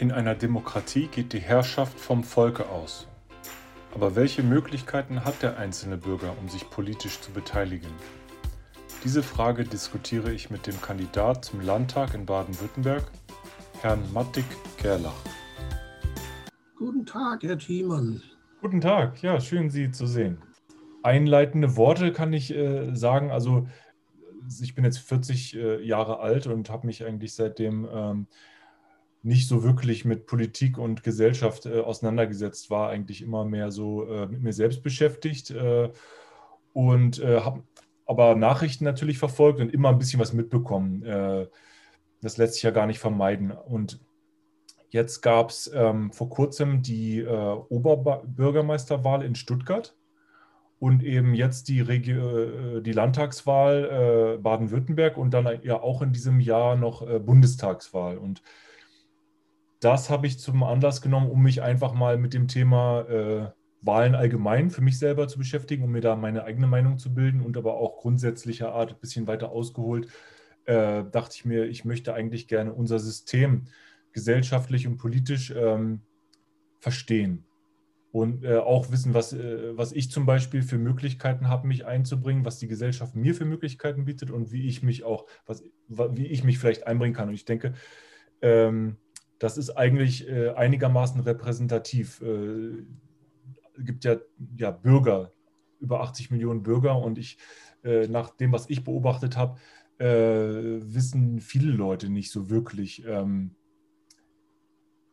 [0.00, 3.08] In einer Demokratie geht die Herrschaft vom Volke aus.
[3.92, 7.90] Aber welche Möglichkeiten hat der einzelne Bürger, um sich politisch zu beteiligen?
[9.02, 13.10] Diese Frage diskutiere ich mit dem Kandidat zum Landtag in Baden-Württemberg,
[13.80, 14.44] Herrn Mattik
[14.80, 15.20] Gerlach.
[16.76, 18.22] Guten Tag, Herr Thiemann.
[18.60, 20.38] Guten Tag, ja, schön Sie zu sehen.
[21.02, 23.32] Einleitende Worte kann ich äh, sagen.
[23.32, 23.66] Also,
[24.62, 28.26] ich bin jetzt 40 äh, Jahre alt und habe mich eigentlich seitdem ähm,
[29.22, 34.26] nicht so wirklich mit Politik und Gesellschaft äh, auseinandergesetzt war, eigentlich immer mehr so äh,
[34.26, 35.90] mit mir selbst beschäftigt äh,
[36.72, 37.62] und äh, habe
[38.06, 41.02] aber Nachrichten natürlich verfolgt und immer ein bisschen was mitbekommen.
[41.02, 41.46] Äh,
[42.22, 43.50] das lässt sich ja gar nicht vermeiden.
[43.50, 44.00] Und
[44.88, 47.26] jetzt gab es ähm, vor kurzem die äh,
[47.68, 49.94] Oberbürgermeisterwahl in Stuttgart
[50.78, 52.14] und eben jetzt die, Regi
[52.82, 58.16] die Landtagswahl Baden-Württemberg und dann ja auch in diesem Jahr noch Bundestagswahl.
[58.16, 58.42] Und
[59.80, 63.50] das habe ich zum Anlass genommen, um mich einfach mal mit dem Thema äh,
[63.80, 67.40] Wahlen allgemein für mich selber zu beschäftigen, um mir da meine eigene Meinung zu bilden
[67.40, 70.08] und aber auch grundsätzlicher Art ein bisschen weiter ausgeholt,
[70.64, 73.66] äh, dachte ich mir, ich möchte eigentlich gerne unser System
[74.12, 76.00] gesellschaftlich und politisch ähm,
[76.80, 77.44] verstehen
[78.10, 82.44] und äh, auch wissen, was, äh, was ich zum Beispiel für Möglichkeiten habe, mich einzubringen,
[82.44, 86.42] was die Gesellschaft mir für Möglichkeiten bietet und wie ich mich auch, was, wie ich
[86.42, 87.28] mich vielleicht einbringen kann.
[87.28, 87.74] Und ich denke,
[88.40, 88.96] ähm,
[89.38, 92.20] das ist eigentlich äh, einigermaßen repräsentativ.
[92.22, 92.84] Äh,
[93.76, 94.16] es gibt ja,
[94.56, 95.32] ja Bürger,
[95.80, 97.38] über 80 Millionen Bürger und ich,
[97.84, 99.58] äh, nach dem, was ich beobachtet habe,
[99.98, 103.54] äh, wissen viele Leute nicht so wirklich, ähm,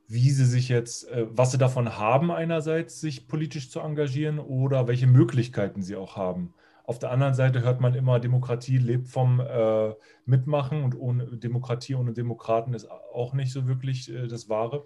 [0.07, 4.87] wie sie sich jetzt, äh, was sie davon haben, einerseits sich politisch zu engagieren oder
[4.87, 6.53] welche Möglichkeiten sie auch haben.
[6.88, 9.94] Auf der anderen Seite hört man immer, Demokratie lebt vom äh,
[10.25, 14.83] Mitmachen und ohne Demokratie ohne Demokraten ist auch nicht so wirklich äh, das Wahre.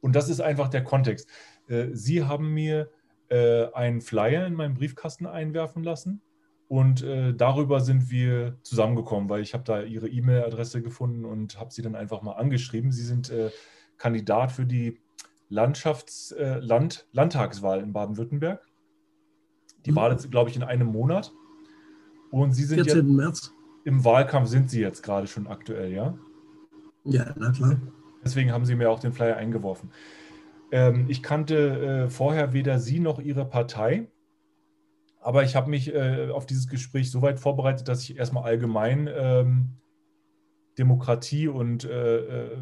[0.00, 1.30] Und das ist einfach der Kontext.
[1.68, 2.90] Äh, Sie haben mir
[3.30, 6.20] äh, einen Flyer in meinen Briefkasten einwerfen lassen
[6.68, 11.72] und äh, darüber sind wir zusammengekommen, weil ich habe da Ihre E-Mail-Adresse gefunden und habe
[11.72, 12.92] Sie dann einfach mal angeschrieben.
[12.92, 13.50] Sie sind äh,
[13.96, 15.00] Kandidat für die
[15.48, 18.66] Landschafts-, Land, Landtagswahl in Baden-Württemberg.
[19.86, 19.96] Die mhm.
[19.96, 21.32] Wahl ist, glaube ich, in einem Monat.
[22.30, 22.96] Und Sie sind 14.
[22.96, 23.54] Jetzt, März.
[23.84, 26.16] Im Wahlkampf sind Sie jetzt gerade schon aktuell, ja?
[27.04, 27.80] Ja, na klar.
[28.24, 29.90] Deswegen haben Sie mir auch den Flyer eingeworfen.
[30.70, 34.08] Ähm, ich kannte äh, vorher weder Sie noch Ihre Partei,
[35.20, 39.10] aber ich habe mich äh, auf dieses Gespräch so weit vorbereitet, dass ich erstmal allgemein
[39.12, 39.70] ähm,
[40.78, 42.56] Demokratie und äh, äh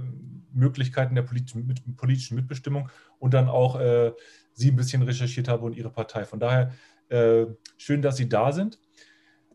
[0.53, 2.89] Möglichkeiten der politischen, mit, politischen, Mitbestimmung
[3.21, 4.13] und dann auch äh,
[4.53, 6.25] Sie ein bisschen recherchiert habe und Ihre Partei.
[6.25, 6.73] Von daher
[7.11, 8.79] äh, schön, dass Sie da sind.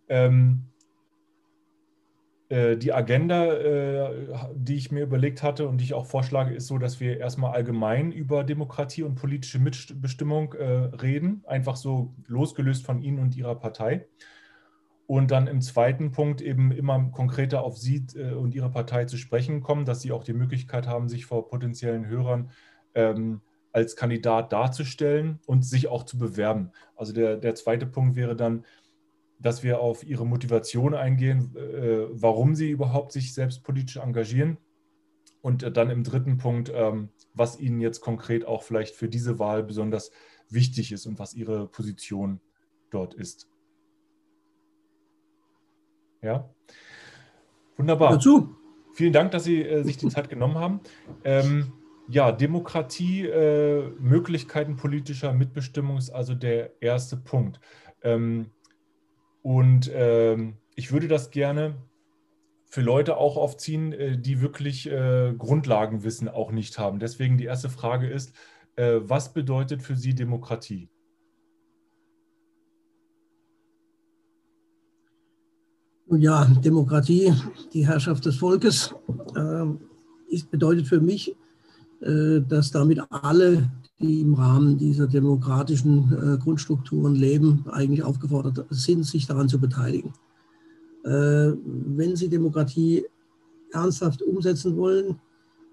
[0.07, 0.67] Ähm,
[2.49, 6.67] äh, die Agenda, äh, die ich mir überlegt hatte und die ich auch vorschlage, ist
[6.67, 12.85] so, dass wir erstmal allgemein über Demokratie und politische Mitbestimmung äh, reden, einfach so losgelöst
[12.85, 14.05] von Ihnen und Ihrer Partei.
[15.07, 19.17] Und dann im zweiten Punkt eben immer konkreter auf Sie äh, und Ihre Partei zu
[19.17, 22.51] sprechen kommen, dass Sie auch die Möglichkeit haben, sich vor potenziellen Hörern
[22.93, 23.41] ähm,
[23.75, 26.71] als Kandidat darzustellen und sich auch zu bewerben.
[26.95, 28.63] Also der, der zweite Punkt wäre dann,
[29.37, 34.57] dass wir auf Ihre Motivation eingehen, äh, warum Sie überhaupt sich selbst politisch engagieren.
[35.41, 39.61] Und dann im dritten Punkt, ähm, was Ihnen jetzt konkret auch vielleicht für diese Wahl
[39.61, 40.09] besonders
[40.47, 42.39] wichtig ist und was Ihre Position
[42.91, 43.49] dort ist.
[46.21, 46.49] Ja,
[47.75, 48.11] wunderbar.
[48.13, 48.55] Dazu.
[48.93, 50.79] Vielen Dank, dass Sie äh, sich die Zeit genommen haben.
[51.25, 51.73] Ähm,
[52.07, 57.59] ja, Demokratie, äh, Möglichkeiten politischer Mitbestimmung ist also der erste Punkt.
[58.03, 58.51] Ähm,
[59.41, 61.75] und ähm, ich würde das gerne
[62.65, 66.99] für Leute auch aufziehen, äh, die wirklich äh, Grundlagenwissen auch nicht haben.
[66.99, 68.33] Deswegen die erste Frage ist,
[68.75, 70.89] äh, was bedeutet für Sie Demokratie?
[76.07, 77.33] Ja, Demokratie,
[77.73, 78.93] die Herrschaft des Volkes,
[79.35, 79.65] äh,
[80.27, 81.35] ist, bedeutet für mich,
[82.01, 83.69] dass damit alle,
[83.99, 90.13] die im Rahmen dieser demokratischen äh, Grundstrukturen leben, eigentlich aufgefordert sind, sich daran zu beteiligen.
[91.03, 93.05] Äh, wenn Sie Demokratie
[93.71, 95.15] ernsthaft umsetzen wollen,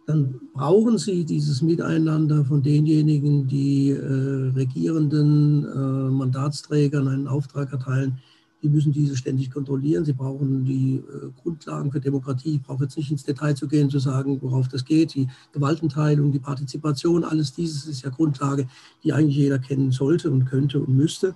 [0.06, 8.19] dann brauchen Sie dieses Miteinander von denjenigen, die regierenden Mandatsträgern einen Auftrag erteilen,
[8.62, 10.04] die müssen diese ständig kontrollieren.
[10.04, 12.56] Sie brauchen die äh, Grundlagen für Demokratie.
[12.56, 15.14] Ich brauche jetzt nicht ins Detail zu gehen, zu sagen, worauf das geht.
[15.14, 18.68] Die Gewaltenteilung, die Partizipation, alles dieses ist ja Grundlage,
[19.02, 21.34] die eigentlich jeder kennen sollte und könnte und müsste.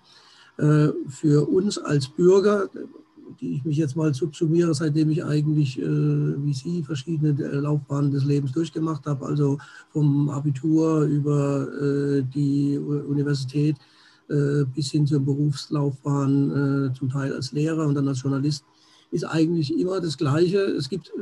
[0.59, 2.69] Äh, für uns als Bürger
[3.41, 8.53] die ich mich jetzt mal subsumiere, seitdem ich eigentlich, wie Sie, verschiedene Laufbahnen des Lebens
[8.53, 9.59] durchgemacht habe, also
[9.91, 11.69] vom Abitur über
[12.23, 13.77] die Universität
[14.29, 18.65] bis hin zur Berufslaufbahn, zum Teil als Lehrer und dann als Journalist,
[19.13, 20.59] ist eigentlich immer das Gleiche.
[20.59, 21.13] Es gibt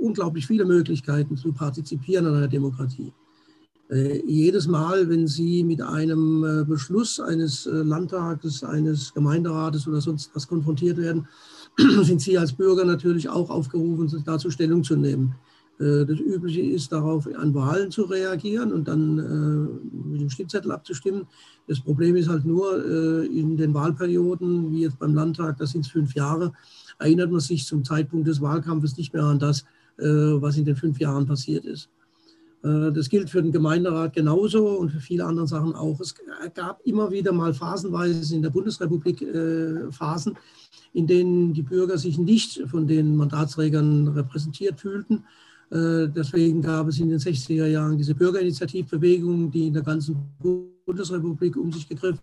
[0.00, 3.12] unglaublich viele Möglichkeiten zu partizipieren an einer Demokratie.
[3.88, 10.00] Äh, jedes Mal, wenn Sie mit einem äh, Beschluss eines äh, Landtages, eines Gemeinderates oder
[10.00, 11.28] sonst was konfrontiert werden,
[12.02, 15.34] sind Sie als Bürger natürlich auch aufgerufen, dazu Stellung zu nehmen.
[15.78, 19.16] Das Übliche ist, darauf an Wahlen zu reagieren und dann
[20.10, 21.26] mit dem Stimmzettel abzustimmen.
[21.68, 22.82] Das Problem ist halt nur,
[23.26, 26.54] in den Wahlperioden, wie jetzt beim Landtag, das sind es fünf Jahre,
[26.98, 29.66] erinnert man sich zum Zeitpunkt des Wahlkampfes nicht mehr an das,
[29.98, 31.90] was in den fünf Jahren passiert ist.
[32.66, 36.00] Äh, das gilt für den Gemeinderat genauso und für viele andere Sachen auch.
[36.00, 36.14] Es
[36.54, 40.36] gab immer wieder mal phasenweise in der Bundesrepublik äh, Phasen,
[40.92, 45.24] in denen die Bürger sich nicht von den Mandatsträgern repräsentiert fühlten.
[45.70, 50.16] Äh, deswegen gab es in den 60er Jahren diese Bürgerinitiativbewegung, die in der ganzen
[50.84, 52.20] Bundesrepublik um sich gegriffen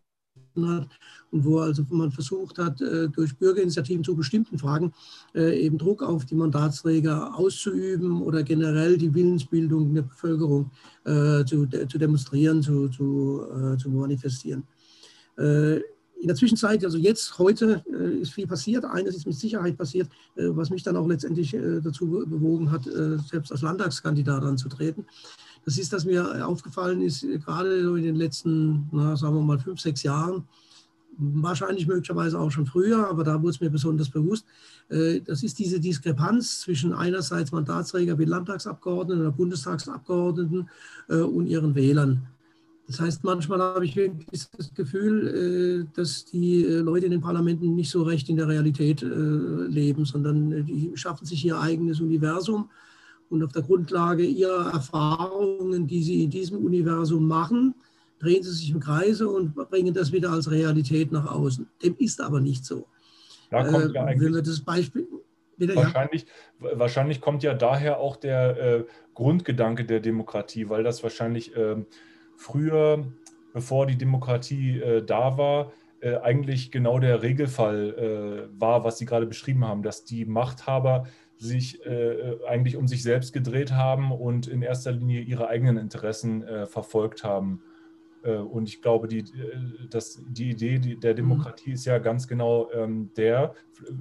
[0.62, 0.88] hat
[1.31, 4.94] und wo also man versucht hat, äh, durch Bürgerinitiativen zu bestimmten Fragen
[5.36, 10.72] äh, eben Druck auf die Mandatsträger auszuüben oder generell die Willensbildung der Bevölkerung
[11.06, 13.45] zu, zu demonstrieren, zu, zu,
[13.78, 14.63] zu manifestieren.
[16.24, 17.84] In der Zwischenzeit, also jetzt, heute,
[18.22, 18.86] ist viel passiert.
[18.86, 21.52] Eines ist mit Sicherheit passiert, was mich dann auch letztendlich
[21.84, 22.86] dazu bewogen hat,
[23.30, 25.06] selbst als Landtagskandidat anzutreten.
[25.66, 29.81] Das ist, dass mir aufgefallen ist, gerade in den letzten, na, sagen wir mal, fünf,
[29.81, 30.48] sechs Jahren,
[31.18, 34.46] wahrscheinlich möglicherweise auch schon früher, aber da wurde es mir besonders bewusst,
[34.90, 40.69] äh, das ist diese Diskrepanz zwischen einerseits Mandatsträger wie Landtagsabgeordneten oder Bundestagsabgeordneten
[41.10, 42.28] äh, und ihren Wählern.
[42.88, 44.27] Das heißt, manchmal habe ich wirklich
[44.57, 49.01] das Gefühl, äh, dass die Leute in den Parlamenten nicht so recht in der Realität
[49.01, 52.69] leben, sondern die schaffen sich ihr eigenes Universum
[53.30, 57.74] und auf der Grundlage ihrer Erfahrungen, die sie in diesem Universum machen,
[58.19, 61.68] drehen sie sich im Kreise und bringen das wieder als Realität nach außen.
[61.83, 62.85] Dem ist aber nicht so.
[63.50, 65.07] Da kommt ja äh, eigentlich das Beispiel,
[65.57, 66.25] wieder, wahrscheinlich,
[66.62, 66.80] ja?
[66.80, 68.83] wahrscheinlich kommt ja daher auch der äh,
[69.13, 71.83] Grundgedanke der Demokratie, weil das wahrscheinlich äh,
[72.38, 73.06] früher,
[73.53, 75.71] bevor die Demokratie äh, da war,
[76.01, 81.06] äh, eigentlich genau der Regelfall äh, war, was Sie gerade beschrieben haben, dass die Machthaber
[81.38, 86.44] sich äh, eigentlich um sich selbst gedreht haben und in erster Linie ihre eigenen Interessen
[86.44, 87.62] äh, verfolgt haben.
[88.24, 89.24] Äh, und ich glaube, die, äh,
[89.89, 93.56] das, die Idee der Demokratie ist ja ganz genau ähm, der,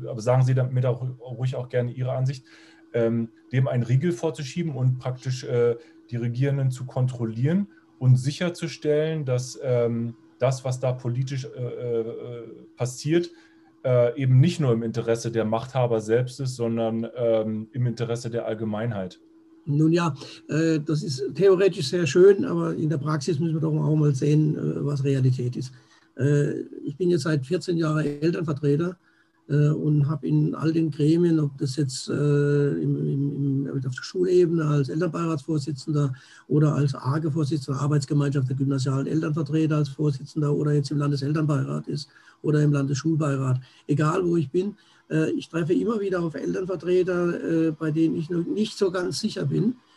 [0.09, 2.45] aber sagen Sie damit auch ruhig auch gerne Ihre Ansicht,
[2.95, 5.77] ähm, dem einen Riegel vorzuschieben und praktisch äh,
[6.11, 7.69] die Regierenden zu kontrollieren
[8.03, 11.47] und sicherzustellen, dass ähm, das, was da politisch
[12.77, 13.31] passiert,
[14.17, 17.05] eben nicht nur im Interesse der Machthaber selbst ist, sondern
[17.73, 19.21] im Interesse der Allgemeinheit.
[19.65, 20.15] Nun ja,
[20.49, 24.15] äh, das ist theoretisch sehr schön, aber in der Praxis müssen wir doch auch mal
[24.15, 25.73] sehen, äh, was Realität ist.
[26.19, 28.97] Äh, ich bin jetzt seit 14 Jahren Elternvertreter
[29.53, 34.89] und habe in all den Gremien, ob das jetzt im, im, auf der Schulebene als
[34.89, 36.15] Elternbeiratsvorsitzender
[36.49, 42.09] oder als AGE-Vorsitzender, Arbeitsgemeinschaft der gymnasialen Elternvertreter als Vorsitzender oder jetzt im Landeselternbeirat ist
[42.43, 44.77] oder im Landesschulbeirat, egal wo ich bin,
[45.11, 49.45] äh, ich treffe immer wieder auf Elternvertreter, äh, bei denen ich nicht so ganz sicher
[49.45, 49.92] bin, äh,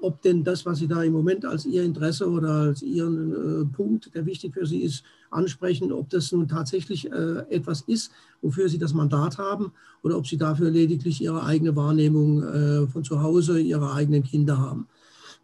[0.00, 4.14] ob denn das, was Sie da im Moment als Ihr Interesse oder als Ihren Punkt,
[4.14, 8.12] der wichtig für Sie ist, ansprechen, ob das nun tatsächlich etwas ist,
[8.42, 9.72] wofür Sie das Mandat haben
[10.04, 14.86] oder ob Sie dafür lediglich Ihre eigene Wahrnehmung von zu Hause, Ihre eigenen Kinder haben.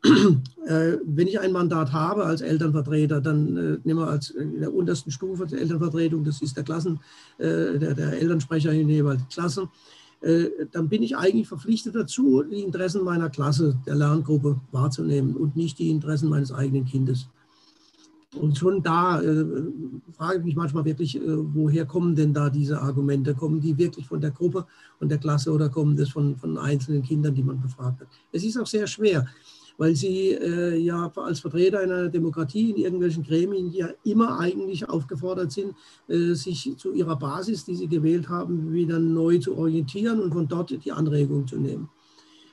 [0.64, 4.72] Äh, wenn ich ein Mandat habe als Elternvertreter, dann äh, nehmen wir als in der
[4.72, 7.00] untersten Stufe der Elternvertretung, das ist der Klassen,
[7.38, 9.68] äh, der, der Elternsprecher in jeweils Klassen, äh,
[10.70, 15.78] dann bin ich eigentlich verpflichtet dazu, die Interessen meiner Klasse, der Lerngruppe wahrzunehmen und nicht
[15.78, 17.28] die Interessen meines eigenen Kindes.
[18.34, 19.44] Und schon da äh,
[20.16, 23.34] frage ich mich manchmal wirklich, äh, woher kommen denn da diese Argumente?
[23.34, 24.66] Kommen die wirklich von der Gruppe,
[24.98, 28.08] von der Klasse oder kommen das von, von einzelnen Kindern, die man befragt hat?
[28.32, 29.26] Es ist auch sehr schwer
[29.78, 35.52] weil sie äh, ja als Vertreter einer Demokratie in irgendwelchen Gremien ja immer eigentlich aufgefordert
[35.52, 35.74] sind,
[36.08, 40.48] äh, sich zu ihrer Basis, die sie gewählt haben, wieder neu zu orientieren und von
[40.48, 41.88] dort die Anregung zu nehmen.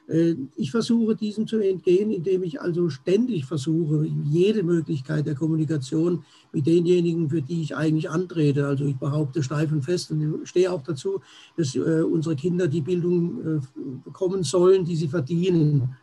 [0.10, 6.24] Äh, ich versuche diesem zu entgehen, indem ich also ständig versuche, jede Möglichkeit der Kommunikation
[6.52, 8.66] mit denjenigen, für die ich eigentlich antrete.
[8.66, 11.22] Also ich behaupte steif und fest und stehe auch dazu,
[11.58, 13.60] dass äh, unsere Kinder die Bildung äh,
[14.04, 15.96] bekommen sollen, die sie verdienen.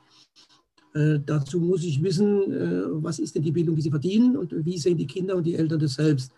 [0.97, 4.55] Äh, dazu muss ich wissen, äh, was ist denn die Bildung, die sie verdienen und
[4.65, 6.33] wie sehen die Kinder und die Eltern das selbst.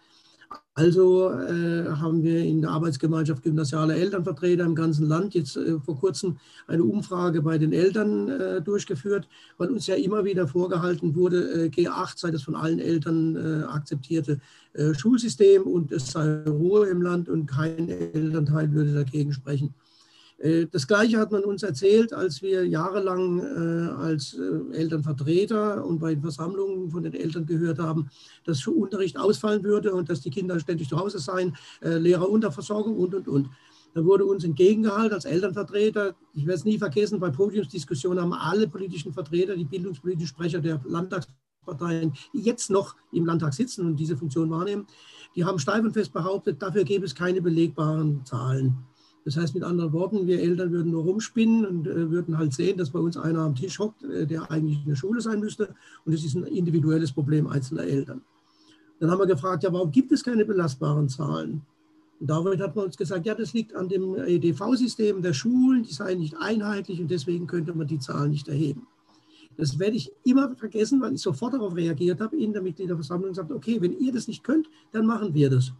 [0.75, 5.99] Also äh, haben wir in der Arbeitsgemeinschaft gymnasiale Elternvertreter im ganzen Land jetzt äh, vor
[5.99, 11.67] kurzem eine Umfrage bei den Eltern äh, durchgeführt, weil uns ja immer wieder vorgehalten wurde,
[11.67, 13.37] äh, G8 sei das von allen Eltern
[13.69, 14.41] akzeptierte
[14.93, 19.75] Schulsystem und es sei Ruhe im Land und kein Elternteil würde dagegen sprechen.
[20.38, 25.99] Äh, das Gleiche hat man uns erzählt, als wir jahrelang äh, als äh, Elternvertreter und
[25.99, 28.09] bei Versammlungen von den Eltern gehört haben,
[28.45, 33.28] dass Unterricht ausfallen würde und dass die Kinder ständig zu Hause seien, Lehrerunterversorgung und, und,
[33.28, 33.50] und.
[33.95, 36.14] Da wurde uns entgegengehalten als Elternvertreter.
[36.35, 40.80] Ich werde es nie vergessen, bei Podiumsdiskussionen haben alle politischen Vertreter, die bildungspolitischen Sprecher der
[40.85, 44.87] Landtagsparteien, die jetzt noch im Landtag sitzen und diese Funktion wahrnehmen,
[45.35, 48.76] die haben steif und fest behauptet, dafür gäbe es keine belegbaren Zahlen.
[49.25, 52.79] Das heißt mit anderen Worten, wir Eltern würden nur rumspinnen und äh, würden halt sehen,
[52.79, 55.75] dass bei uns einer am Tisch hockt, äh, der eigentlich in der Schule sein müsste.
[56.05, 58.23] Und es ist ein individuelles Problem einzelner Eltern.
[59.01, 61.63] Dann haben wir gefragt, ja, warum gibt es keine belastbaren Zahlen?
[62.21, 65.93] Und damit hat man uns gesagt, ja, das liegt an dem EDV-System der Schulen, die
[65.93, 68.87] seien nicht einheitlich und deswegen könnte man die Zahlen nicht erheben.
[69.57, 73.53] Das werde ich immer vergessen, weil ich sofort darauf reagiert habe in der Mitgliederversammlung gesagt,
[73.53, 75.73] okay, wenn ihr das nicht könnt, dann machen wir das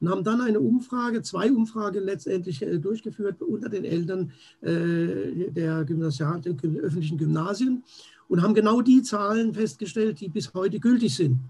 [0.00, 5.84] und haben dann eine Umfrage, zwei Umfragen letztendlich äh, durchgeführt unter den Eltern äh, der,
[5.84, 7.82] Gymnasial, der öffentlichen Gymnasien
[8.28, 11.40] und haben genau die Zahlen festgestellt, die bis heute gültig sind.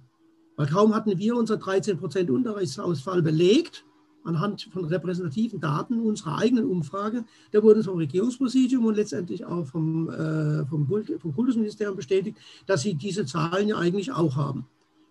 [0.57, 3.85] Weil kaum hatten wir unser 13 Prozent Unterrichtsausfall belegt,
[4.25, 10.09] anhand von repräsentativen Daten unserer eigenen Umfrage, da wurden vom Regierungspräsidium und letztendlich auch vom,
[10.11, 14.67] äh, vom, vom Kultusministerium bestätigt, dass sie diese Zahlen ja eigentlich auch haben.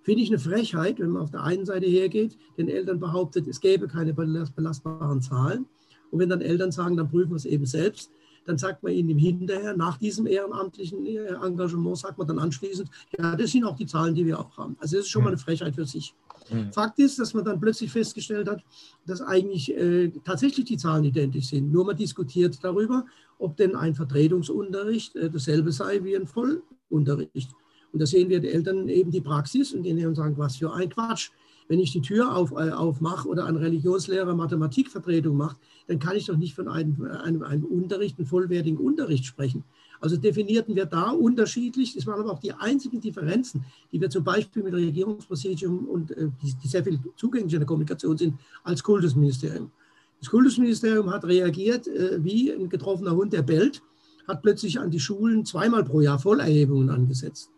[0.07, 3.59] Finde ich eine Frechheit, wenn man auf der einen Seite hergeht, den Eltern behauptet, es
[3.59, 5.65] gäbe keine belastbaren Zahlen.
[6.11, 8.09] Und wenn dann Eltern sagen, dann prüfen wir es eben selbst,
[8.45, 13.35] dann sagt man ihnen hinterher, nach diesem ehrenamtlichen äh, Engagement, sagt man dann anschließend, ja,
[13.35, 14.77] das sind auch die Zahlen, die wir auch haben.
[14.79, 16.15] Also das ist schon mal eine Frechheit für sich.
[16.49, 16.71] Mhm.
[16.71, 18.63] Fakt ist, dass man dann plötzlich festgestellt hat,
[19.05, 21.69] dass eigentlich äh, tatsächlich die Zahlen identisch sind.
[21.69, 23.05] Nur man diskutiert darüber,
[23.39, 27.51] ob denn ein Vertretungsunterricht äh, dasselbe sei wie ein Vollunterricht.
[27.93, 30.89] Und da sehen wir die Eltern eben die Praxis und und sagen, was für ein
[30.89, 31.31] Quatsch.
[31.67, 36.25] Wenn ich die Tür auf, äh, aufmache oder ein Religionslehrer Mathematikvertretung macht, dann kann ich
[36.25, 39.63] doch nicht von einem, einem, einem Unterricht, einem vollwertigen Unterricht sprechen.
[39.99, 41.95] Also definierten wir da unterschiedlich.
[41.95, 46.29] Das waren aber auch die einzigen Differenzen, die wir zum Beispiel mit Regierungspräsidium und äh,
[46.41, 49.71] die, die, sehr viel zugänglich in der Kommunikation sind, als Kultusministerium.
[50.19, 53.81] Das Kultusministerium hat reagiert äh, wie ein getroffener Hund, der bellt,
[54.27, 57.51] hat plötzlich an die Schulen zweimal pro Jahr Vollerhebungen angesetzt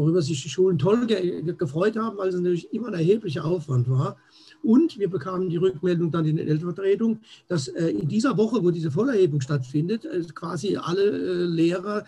[0.00, 3.88] worüber sich die Schulen toll ge gefreut haben, weil es natürlich immer ein erheblicher Aufwand
[3.90, 4.16] war.
[4.62, 8.70] Und wir bekamen die Rückmeldung dann in den Elternvertretungen, dass äh, in dieser Woche, wo
[8.70, 12.04] diese Vollerhebung stattfindet, äh, quasi alle äh, Lehrer,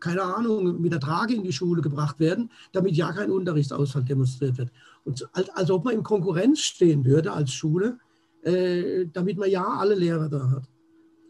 [0.00, 4.58] keine Ahnung, mit der Trage in die Schule gebracht werden, damit ja kein Unterrichtsausfall demonstriert
[4.58, 4.70] wird.
[5.04, 7.98] Und als, ob man in Konkurrenz stehen würde als Schule,
[8.42, 10.64] damit man ja alle Lehrer da hat.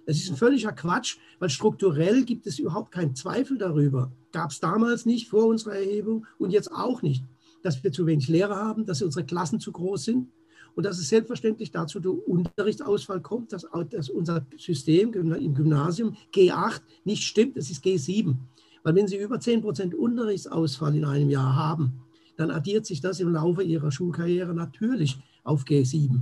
[0.06, 4.10] Es ist ein völliger Quatsch, weil strukturell gibt es überhaupt keinen Zweifel darüber.
[4.32, 7.24] Gab es damals nicht vor unserer Erhebung und jetzt auch nicht,
[7.62, 10.28] dass wir zu wenig Lehrer haben, dass unsere Klassen zu groß sind
[10.74, 16.80] und dass es selbstverständlich dazu der Unterrichtsausfall kommt, dass, dass unser System im Gymnasium G8
[17.04, 18.36] nicht stimmt, es ist G7.
[18.82, 21.92] Weil wenn Sie über 10 Prozent Unterrichtsausfall in einem Jahr haben,
[22.36, 26.20] dann addiert sich das im Laufe Ihrer Schulkarriere natürlich auf G7.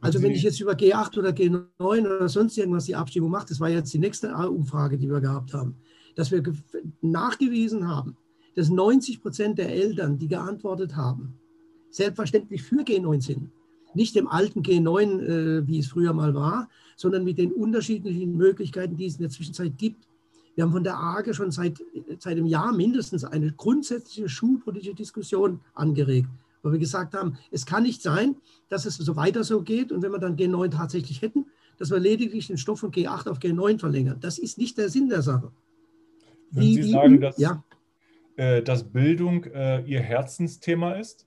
[0.00, 3.60] Also wenn ich jetzt über G8 oder G9 oder sonst irgendwas die Abstimmung mache, das
[3.60, 5.76] war jetzt die nächste Umfrage, die wir gehabt haben,
[6.16, 6.42] dass wir
[7.00, 8.16] nachgewiesen haben,
[8.56, 11.34] dass 90 Prozent der Eltern, die geantwortet haben,
[11.90, 13.50] selbstverständlich für G9 sind.
[13.94, 18.96] Nicht dem alten G9, äh, wie es früher mal war, sondern mit den unterschiedlichen Möglichkeiten,
[18.96, 20.08] die es in der Zwischenzeit gibt.
[20.56, 21.78] Wir haben von der AGE schon seit,
[22.18, 26.28] seit einem Jahr mindestens eine grundsätzliche schulpolitische Diskussion angeregt
[26.66, 28.34] weil wir gesagt haben, es kann nicht sein,
[28.68, 31.46] dass es so weiter so geht und wenn wir dann G9 tatsächlich hätten,
[31.78, 34.18] dass wir lediglich den Stoff von G8 auf G9 verlängern.
[34.20, 35.52] Das ist nicht der Sinn der Sache.
[36.50, 37.62] Würden Sie sagen, dass, ja.
[38.36, 41.26] äh, dass Bildung äh, Ihr Herzensthema ist?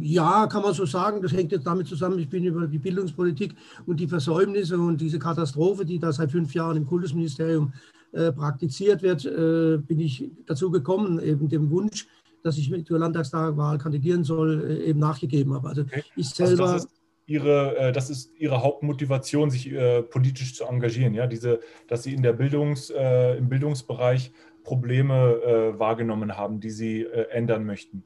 [0.00, 1.22] Ja, kann man so sagen.
[1.22, 3.54] Das hängt jetzt damit zusammen, ich bin über die Bildungspolitik
[3.86, 7.72] und die Versäumnisse und diese Katastrophe, die da seit fünf Jahren im Kultusministerium
[8.12, 12.06] äh, praktiziert wird, äh, bin ich dazu gekommen, eben dem Wunsch,
[12.42, 15.70] dass ich zur Landtagswahl kandidieren soll, äh, eben nachgegeben habe.
[15.70, 16.04] Also okay.
[16.16, 16.64] ich selber.
[16.64, 16.93] Also das, ist
[17.26, 22.14] ihre, äh, das ist Ihre Hauptmotivation, sich äh, politisch zu engagieren, ja, diese, dass Sie
[22.14, 28.02] in der Bildungs, im Bildungsbereich Probleme wahrgenommen haben, die Sie ändern möchten.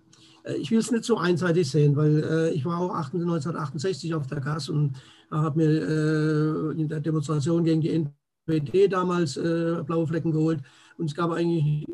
[0.58, 4.68] Ich will es nicht so einseitig sehen, weil ich war auch 1968 auf der Gas
[4.68, 4.96] und
[5.30, 8.06] habe mir in der Demonstration gegen die
[8.46, 10.60] NPD damals blaue Flecken geholt.
[10.96, 11.86] Und es gab eigentlich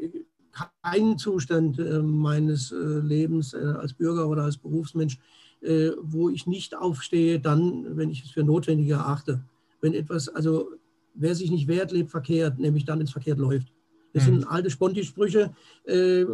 [0.83, 5.44] keinen Zustand äh, meines äh, Lebens äh, als Bürger oder als Berufsmensch, äh,
[6.02, 9.42] wo ich nicht aufstehe, dann, wenn ich es für notwendig erachte.
[9.80, 10.68] Wenn etwas, also
[11.14, 13.68] wer sich nicht wehrt, lebt verkehrt, nämlich dann, wenn es verkehrt läuft.
[14.14, 14.49] Das sind hm.
[14.49, 15.52] alte Sponti-Sprüche,
[15.87, 16.25] äh,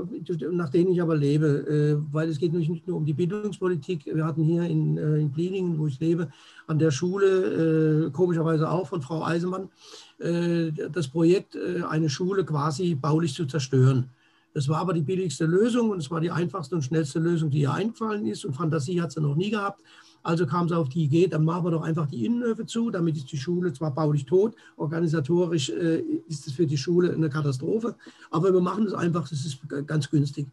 [0.52, 4.04] nach denen ich aber lebe, äh, weil es geht nicht nur um die Bildungspolitik.
[4.04, 6.28] Wir hatten hier in, äh, in Pliningen, wo ich lebe,
[6.66, 9.70] an der Schule, äh, komischerweise auch von Frau Eisenmann,
[10.18, 14.10] äh, das Projekt, äh, eine Schule quasi baulich zu zerstören.
[14.52, 17.60] Das war aber die billigste Lösung und es war die einfachste und schnellste Lösung, die
[17.60, 18.44] ihr eingefallen ist.
[18.44, 19.82] Und Fantasie hat sie noch nie gehabt.
[20.22, 23.16] Also kam sie auf die Idee, dann machen wir doch einfach die Innenhöfe zu, damit
[23.16, 27.96] ist die Schule zwar baulich tot, organisatorisch äh, ist es für die Schule eine Katastrophe,
[28.30, 30.46] aber wir machen es einfach, das ist ganz günstig.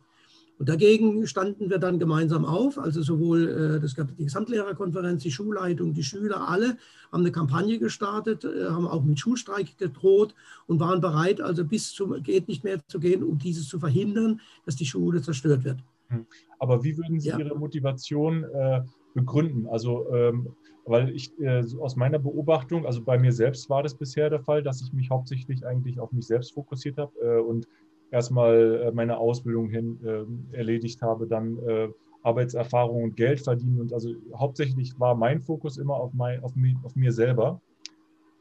[0.60, 5.32] Und dagegen standen wir dann gemeinsam auf, also sowohl äh, das gab die Gesamtlehrerkonferenz, die
[5.32, 6.78] Schulleitung, die Schüler, alle
[7.12, 10.34] haben eine Kampagne gestartet, äh, haben auch mit Schulstreik gedroht
[10.66, 14.42] und waren bereit, also bis zum geht nicht mehr zu gehen, um dieses zu verhindern,
[14.66, 15.78] dass die Schule zerstört wird.
[16.08, 16.26] Hm.
[16.58, 17.38] Aber wie würden Sie ja.
[17.38, 18.82] Ihre Motivation äh,
[19.14, 19.68] begründen?
[19.68, 20.48] Also, ähm,
[20.86, 24.64] weil ich äh, aus meiner Beobachtung, also bei mir selbst war das bisher der Fall,
[24.64, 27.68] dass ich mich hauptsächlich eigentlich auf mich selbst fokussiert habe äh, und
[28.12, 31.90] erstmal äh, meine Ausbildung hin ähm, erledigt habe, dann äh,
[32.24, 33.80] Arbeitserfahrung und Geld verdienen.
[33.80, 37.62] Und also hauptsächlich war mein Fokus immer auf, mein, auf, mich, auf mir selber.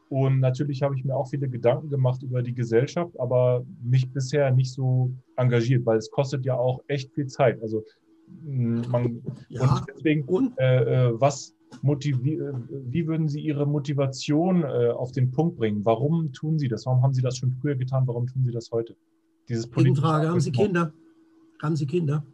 [0.09, 4.53] Und natürlich habe ich mir auch viele Gedanken gemacht über die Gesellschaft, aber mich bisher
[4.53, 7.61] nicht so engagiert, weil es kostet ja auch echt viel Zeit.
[7.61, 7.85] Also
[8.45, 10.59] man, ja, und deswegen, und?
[10.59, 15.85] Äh, äh was motiviert, wie würden Sie Ihre Motivation äh, auf den Punkt bringen?
[15.85, 16.87] Warum tun Sie das?
[16.87, 18.07] Warum haben Sie das schon früher getan?
[18.07, 18.97] Warum tun Sie das heute?
[19.49, 20.93] Dieses Gegenfrage, haben Sie Kinder?
[21.63, 22.25] Haben Sie Kinder?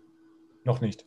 [0.64, 1.06] Noch nicht.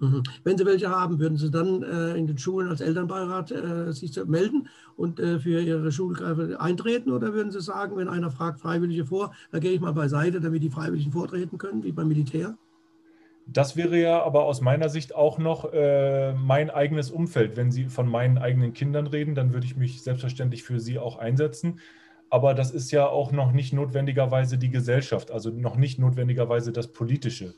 [0.00, 0.22] Mhm.
[0.44, 4.16] Wenn Sie welche haben, würden Sie dann äh, in den Schulen als Elternbeirat äh, sich
[4.26, 7.10] melden und äh, für Ihre Schulgreife eintreten?
[7.10, 10.62] Oder würden Sie sagen, wenn einer fragt Freiwillige vor, dann gehe ich mal beiseite, damit
[10.62, 12.56] die Freiwilligen vortreten können, wie beim Militär?
[13.50, 17.56] Das wäre ja aber aus meiner Sicht auch noch äh, mein eigenes Umfeld.
[17.56, 21.18] Wenn Sie von meinen eigenen Kindern reden, dann würde ich mich selbstverständlich für Sie auch
[21.18, 21.80] einsetzen.
[22.30, 26.88] Aber das ist ja auch noch nicht notwendigerweise die Gesellschaft, also noch nicht notwendigerweise das
[26.88, 27.54] Politische.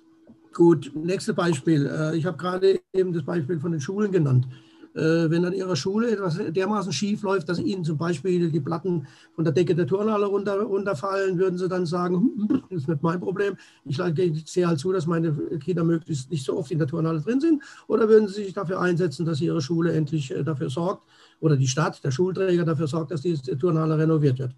[0.53, 1.87] Gut, nächstes Beispiel.
[1.87, 4.49] Äh, ich habe gerade eben das Beispiel von den Schulen genannt.
[4.95, 9.07] Äh, wenn an Ihrer Schule etwas dermaßen schief läuft, dass Ihnen zum Beispiel die Platten
[9.37, 12.89] von der Decke der Turnhalle runter, runterfallen, würden Sie dann sagen, hm, hm, das ist
[12.89, 14.01] nicht mein Problem, ich
[14.47, 17.63] sehe halt zu, dass meine Kinder möglichst nicht so oft in der Turnhalle drin sind?
[17.87, 21.05] Oder würden Sie sich dafür einsetzen, dass Ihre Schule endlich äh, dafür sorgt,
[21.41, 24.55] oder die Stadt, der Schulträger dafür sorgt, dass die Turnhalle renoviert wird?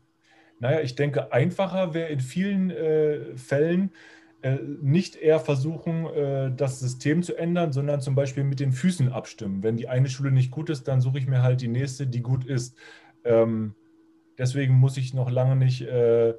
[0.58, 3.90] Naja, ich denke, einfacher wäre in vielen äh, Fällen,
[4.42, 9.12] äh, nicht eher versuchen, äh, das System zu ändern, sondern zum Beispiel mit den Füßen
[9.12, 9.62] abstimmen.
[9.62, 12.22] Wenn die eine Schule nicht gut ist, dann suche ich mir halt die nächste, die
[12.22, 12.76] gut ist.
[13.24, 13.74] Ähm,
[14.38, 16.34] deswegen muss ich noch lange nicht äh,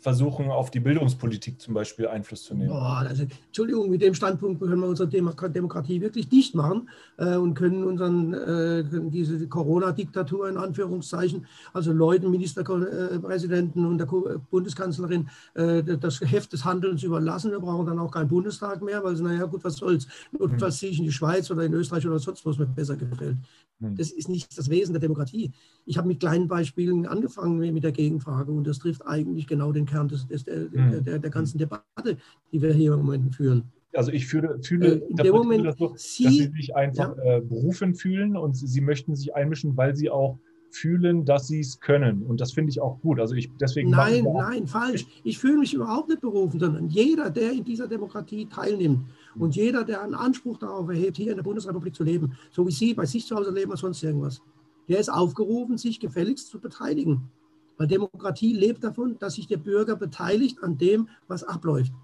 [0.00, 2.70] versuchen, auf die Bildungspolitik zum Beispiel Einfluss zu nehmen.
[2.70, 7.54] Boah, also, Entschuldigung, mit dem Standpunkt können wir unsere Demokratie wirklich dicht machen äh, und
[7.54, 16.20] können unseren, äh, diese Corona-Diktatur in Anführungszeichen, also Leuten, Ministerpräsidenten und der Bundeskanzlerin äh, das
[16.20, 17.50] Heft des Handelns überlassen.
[17.50, 20.06] Wir brauchen dann auch keinen Bundestag mehr, weil, naja, gut, was soll's?
[20.32, 22.96] Notfalls ziehe ich in die Schweiz oder in Österreich oder sonst, wo es mir besser
[22.96, 23.36] gefällt.
[23.80, 23.96] Hm.
[23.96, 25.52] Das ist nicht das Wesen der Demokratie.
[25.86, 29.86] Ich habe mit kleinen Beispielen angefangen mit der Gegenfrage und das trifft eigentlich genau den
[29.90, 31.04] Kern des, des, der, mhm.
[31.04, 32.16] der, der, ganzen Debatte,
[32.52, 33.64] die wir hier im Moment führen.
[33.92, 37.16] Also ich fühle, fühle äh, in dem Moment, das so, Sie, dass Sie sich einfach
[37.16, 37.36] ja.
[37.36, 40.38] äh, berufen fühlen und Sie möchten sich einmischen, weil Sie auch
[40.70, 42.22] fühlen, dass sie es können.
[42.22, 43.20] Und das finde ich auch gut.
[43.20, 43.90] Also ich deswegen.
[43.90, 45.06] Nein, nein, falsch.
[45.24, 49.00] Ich fühle mich überhaupt nicht berufen, sondern jeder, der in dieser Demokratie teilnimmt
[49.36, 52.72] und jeder, der einen Anspruch darauf erhebt, hier in der Bundesrepublik zu leben, so wie
[52.72, 54.40] Sie bei sich zu Hause leben oder sonst irgendwas,
[54.88, 57.30] der ist aufgerufen, sich gefälligst zu beteiligen.
[57.80, 61.94] Weil Demokratie lebt davon, dass sich der Bürger beteiligt an dem, was abläuft.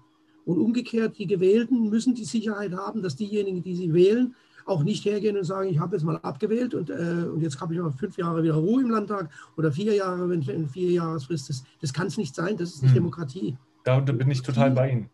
[0.43, 4.33] Und umgekehrt, die Gewählten müssen die Sicherheit haben, dass diejenigen, die sie wählen,
[4.65, 7.75] auch nicht hergehen und sagen, ich habe jetzt mal abgewählt und, äh, und jetzt habe
[7.75, 11.51] ich mal fünf Jahre wieder Ruhe im Landtag oder vier Jahre, wenn, wenn vier Jahresfrist
[11.51, 11.63] ist.
[11.79, 13.03] Das kann es nicht sein, das ist nicht hm.
[13.03, 13.55] Demokratie.
[13.83, 15.09] Da bin ich total bei Ihnen.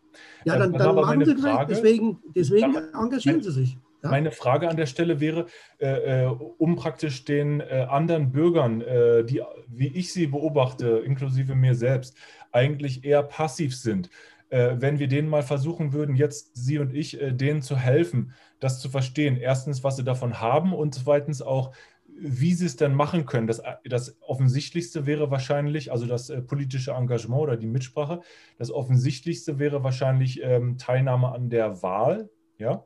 [0.46, 3.76] Ja, dann, dann, dann machen Sie Frage, deswegen, deswegen engagieren Sie sich.
[4.04, 4.10] Ja?
[4.10, 5.46] Meine Frage an der Stelle wäre,
[5.78, 11.54] äh, äh, um praktisch den äh, anderen Bürgern, äh, die, wie ich sie beobachte, inklusive
[11.54, 12.16] mir selbst,
[12.52, 14.10] eigentlich eher passiv sind,
[14.50, 18.32] äh, wenn wir denen mal versuchen würden, jetzt Sie und ich, äh, denen zu helfen,
[18.60, 19.36] das zu verstehen.
[19.36, 21.74] Erstens, was sie davon haben und zweitens auch,
[22.16, 23.48] wie sie es dann machen können.
[23.48, 28.20] Das, das Offensichtlichste wäre wahrscheinlich, also das politische Engagement oder die Mitsprache,
[28.56, 32.84] das Offensichtlichste wäre wahrscheinlich ähm, Teilnahme an der Wahl, ja,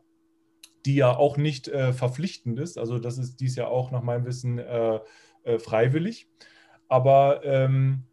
[0.86, 2.78] die ja auch nicht äh, verpflichtend ist.
[2.78, 5.00] Also das ist dies ja auch nach meinem Wissen äh,
[5.44, 6.28] äh, freiwillig.
[6.88, 8.04] Aber ähm,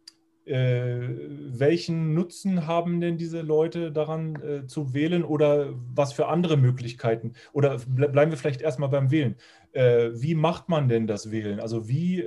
[0.44, 1.00] äh,
[1.48, 7.32] welchen Nutzen haben denn diese Leute daran äh, zu wählen oder was für andere Möglichkeiten?
[7.52, 9.36] Oder bleiben wir vielleicht erstmal beim Wählen.
[9.72, 11.58] Äh, wie macht man denn das Wählen?
[11.58, 12.24] Also wie,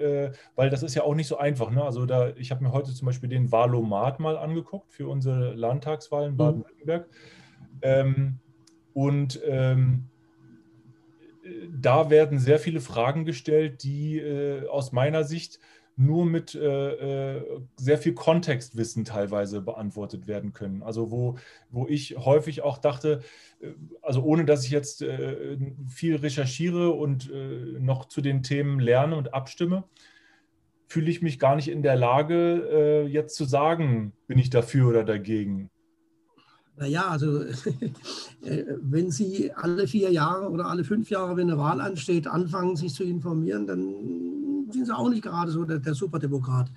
[0.56, 1.71] weil das ist ja auch nicht so einfach.
[1.71, 1.84] Ne?
[1.84, 6.25] Also da, ich habe mir heute zum Beispiel den Wahlomat mal angeguckt für unsere Landtagswahl
[6.25, 6.38] in mhm.
[6.38, 7.10] Baden-Württemberg.
[7.82, 8.39] Ähm,
[8.93, 10.10] und ähm,
[11.71, 15.59] da werden sehr viele Fragen gestellt, die äh, aus meiner Sicht
[15.99, 20.81] nur mit äh, äh, sehr viel Kontextwissen teilweise beantwortet werden können.
[20.81, 21.38] Also wo,
[21.71, 23.19] wo ich häufig auch dachte,
[23.59, 25.57] äh, also ohne dass ich jetzt äh,
[25.89, 29.83] viel recherchiere und äh, noch zu den Themen lerne und abstimme,
[30.88, 35.03] fühle ich mich gar nicht in der Lage, jetzt zu sagen, bin ich dafür oder
[35.03, 35.69] dagegen.
[36.79, 37.43] Naja, also
[38.41, 42.93] wenn Sie alle vier Jahre oder alle fünf Jahre, wenn eine Wahl ansteht, anfangen, sich
[42.93, 46.71] zu informieren, dann sind sie auch nicht gerade so der, der Superdemokrat.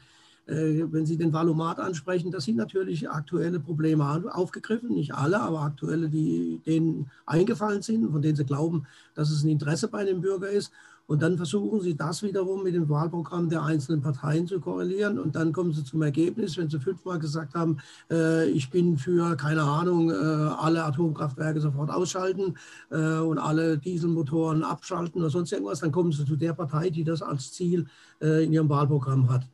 [0.46, 5.60] Äh, wenn Sie den Valomat ansprechen, das sind natürlich aktuelle Probleme aufgegriffen, nicht alle, aber
[5.60, 8.84] aktuelle, die denen eingefallen sind, von denen sie glauben,
[9.14, 10.72] dass es ein Interesse bei dem Bürger ist.
[11.06, 15.18] Und dann versuchen sie das wiederum mit dem Wahlprogramm der einzelnen Parteien zu korrelieren.
[15.18, 17.78] Und dann kommen sie zum Ergebnis, wenn sie fünfmal gesagt haben,
[18.10, 22.54] äh, ich bin für, keine Ahnung, äh, alle Atomkraftwerke sofort ausschalten
[22.90, 27.04] äh, und alle Dieselmotoren abschalten oder sonst irgendwas, dann kommen sie zu der Partei, die
[27.04, 27.86] das als Ziel
[28.20, 29.46] äh, in ihrem Wahlprogramm hat.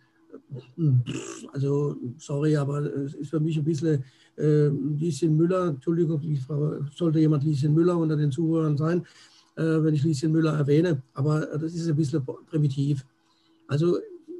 [1.52, 4.04] Also, sorry, aber es ist für mich ein bisschen
[4.36, 6.20] äh, Lieschen Müller, Entschuldigung,
[6.94, 9.04] sollte jemand Lieschen Müller unter den Zuhörern sein, äh,
[9.58, 13.04] wenn ich Lieschen Müller erwähne, aber das ist ein bisschen primitiv.
[13.66, 13.98] Also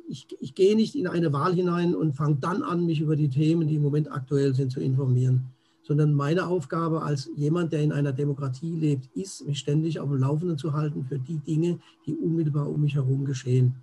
[0.09, 3.29] ich, ich gehe nicht in eine Wahl hinein und fange dann an, mich über die
[3.29, 5.45] Themen, die im Moment aktuell sind, zu informieren,
[5.83, 10.19] sondern meine Aufgabe als jemand, der in einer Demokratie lebt, ist, mich ständig auf dem
[10.19, 13.75] Laufenden zu halten für die Dinge, die unmittelbar um mich herum geschehen.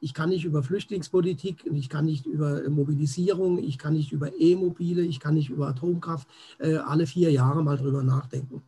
[0.00, 5.02] Ich kann nicht über Flüchtlingspolitik, ich kann nicht über Mobilisierung, ich kann nicht über E-Mobile,
[5.02, 8.62] ich kann nicht über Atomkraft äh, alle vier Jahre mal drüber nachdenken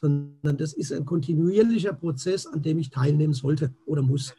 [0.00, 4.34] sondern das ist ein kontinuierlicher Prozess, an dem ich teilnehmen sollte oder muss.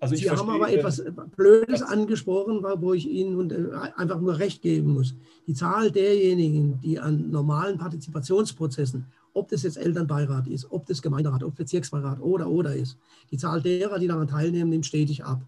[0.00, 1.02] Also Sie verstehe, haben aber etwas
[1.36, 5.14] Blödes angesprochen, wo ich Ihnen äh, einfach nur recht geben muss.
[5.46, 11.42] Die Zahl derjenigen, die an normalen Partizipationsprozessen, ob das jetzt Elternbeirat ist, ob das Gemeinderat,
[11.42, 12.96] ob Bezirksbeirat oder oder ist,
[13.30, 15.44] die Zahl derer, die daran teilnehmen, nimmt stetig ab.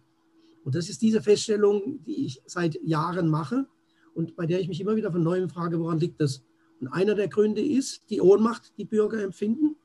[0.64, 3.66] Und das ist diese Feststellung, die ich seit Jahren mache
[4.14, 6.42] und bei der ich mich immer wieder von neuem frage, woran liegt das?
[6.80, 9.76] Und einer der Gründe ist die Ohnmacht, die Bürger empfinden.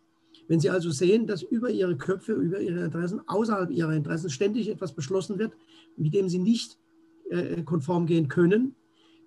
[0.48, 4.70] Wenn sie also sehen, dass über ihre Köpfe, über ihre Interessen, außerhalb ihrer Interessen ständig
[4.70, 5.54] etwas beschlossen wird,
[5.98, 6.78] mit dem sie nicht
[7.30, 8.76] äh, konform gehen können,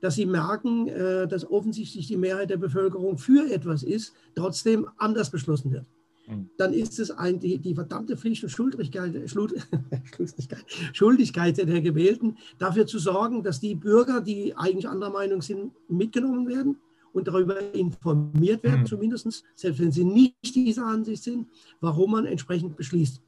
[0.01, 5.31] dass sie merken, äh, dass offensichtlich die Mehrheit der Bevölkerung für etwas ist, trotzdem anders
[5.31, 5.87] beschlossen wird.
[6.29, 6.51] Mhm.
[6.57, 12.87] Dann ist es ein, die, die verdammte Pflicht und Schuldigkeit, Schuldigkeit, Schuldigkeit der Gewählten, dafür
[12.87, 16.77] zu sorgen, dass die Bürger, die eigentlich anderer Meinung sind, mitgenommen werden
[17.19, 18.87] und darüber informiert werden, mhm.
[18.87, 21.49] zumindest, selbst wenn sie nicht dieser Ansicht sind,
[21.81, 23.21] warum man entsprechend beschließt.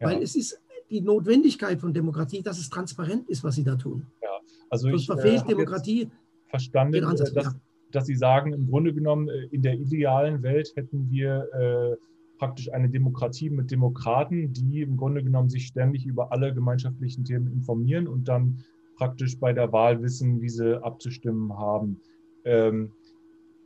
[0.00, 0.06] Ja.
[0.06, 4.06] Weil es ist die Notwendigkeit von Demokratie, dass es transparent ist, was sie da tun.
[4.22, 4.28] Ja,
[4.70, 6.10] also Sonst ich äh, verfehlt äh, Demokratie
[6.48, 7.52] verstanden, Ansatz, dass, ja.
[7.92, 11.96] dass, Sie sagen, im Grunde genommen, äh, in der idealen Welt hätten wir äh,
[12.38, 17.52] praktisch eine Demokratie mit Demokraten, die im Grunde genommen sich ständig über alle gemeinschaftlichen Themen
[17.52, 18.58] informieren und dann
[18.96, 22.00] praktisch bei der Wahl wissen, wie sie abzustimmen haben.
[22.44, 22.88] Ähm, äh,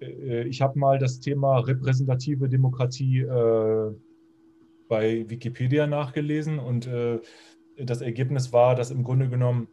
[0.00, 3.92] ich habe mal das Thema repräsentative Demokratie äh,
[4.88, 7.20] bei Wikipedia nachgelesen und äh,
[7.76, 9.68] das Ergebnis war, dass im Grunde genommen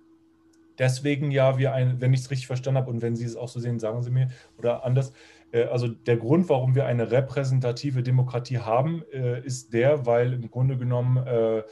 [0.77, 3.47] deswegen ja wir ein, wenn ich es richtig verstanden habe und wenn Sie es auch
[3.47, 5.13] so sehen, sagen Sie mir oder anders,
[5.51, 10.49] äh, also der Grund, warum wir eine repräsentative Demokratie haben, äh, ist der, weil im
[10.49, 11.63] Grunde genommen äh,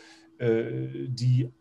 [1.07, 1.51] die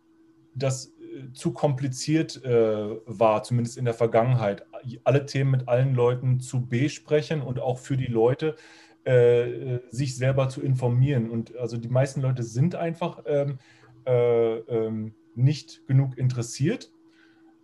[0.55, 0.95] das
[1.33, 4.65] zu kompliziert äh, war, zumindest in der Vergangenheit,
[5.05, 8.57] alle Themen mit allen Leuten zu besprechen und auch für die Leute
[9.05, 11.31] äh, sich selber zu informieren.
[11.31, 13.59] Und also die meisten Leute sind einfach ähm,
[14.07, 16.93] äh, ähm, nicht genug interessiert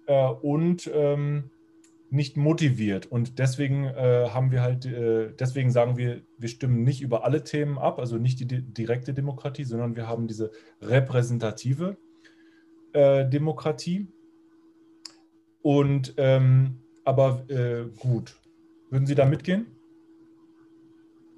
[0.06, 1.50] äh, und ähm,
[2.10, 3.06] nicht motiviert.
[3.06, 7.42] Und deswegen äh, haben wir halt, äh, deswegen sagen wir, wir stimmen nicht über alle
[7.42, 11.96] Themen ab, also nicht die direkte Demokratie, sondern wir haben diese repräsentative
[12.96, 14.08] äh, Demokratie.
[15.62, 18.36] Und ähm, aber äh, gut.
[18.90, 19.66] Würden Sie da mitgehen?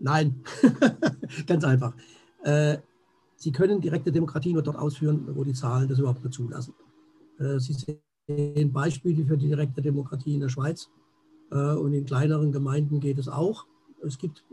[0.00, 0.42] Nein,
[1.46, 1.94] ganz einfach.
[2.42, 2.78] Äh,
[3.36, 6.74] Sie können direkte Demokratie nur dort ausführen, wo die Zahlen das überhaupt nur zulassen.
[7.38, 7.74] Äh, Sie
[8.26, 10.88] sehen Beispiele für die direkte Demokratie in der Schweiz
[11.50, 13.66] äh, und in kleineren Gemeinden geht es auch.
[14.04, 14.44] Es gibt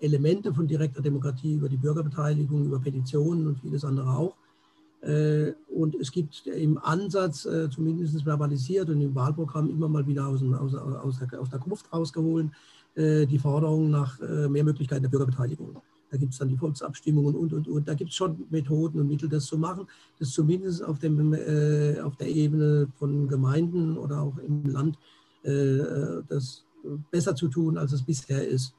[0.00, 4.36] Elemente von direkter Demokratie über die Bürgerbeteiligung, über Petitionen und vieles andere auch.
[5.02, 10.28] Äh, und es gibt im Ansatz, äh, zumindest verbalisiert und im Wahlprogramm immer mal wieder
[10.28, 12.50] aus, aus, aus, der, aus der Gruft rausgeholt,
[12.94, 15.76] äh, die Forderung nach mehr Möglichkeiten der Bürgerbeteiligung.
[16.10, 17.88] Da gibt es dann die Volksabstimmungen und, und, und.
[17.88, 19.86] Da gibt es schon Methoden und Mittel, das zu machen,
[20.18, 21.32] das zumindest auf, dem,
[22.04, 24.98] auf der Ebene von Gemeinden oder auch im Land
[25.42, 26.66] das
[27.10, 28.74] besser zu tun, als es bisher ist.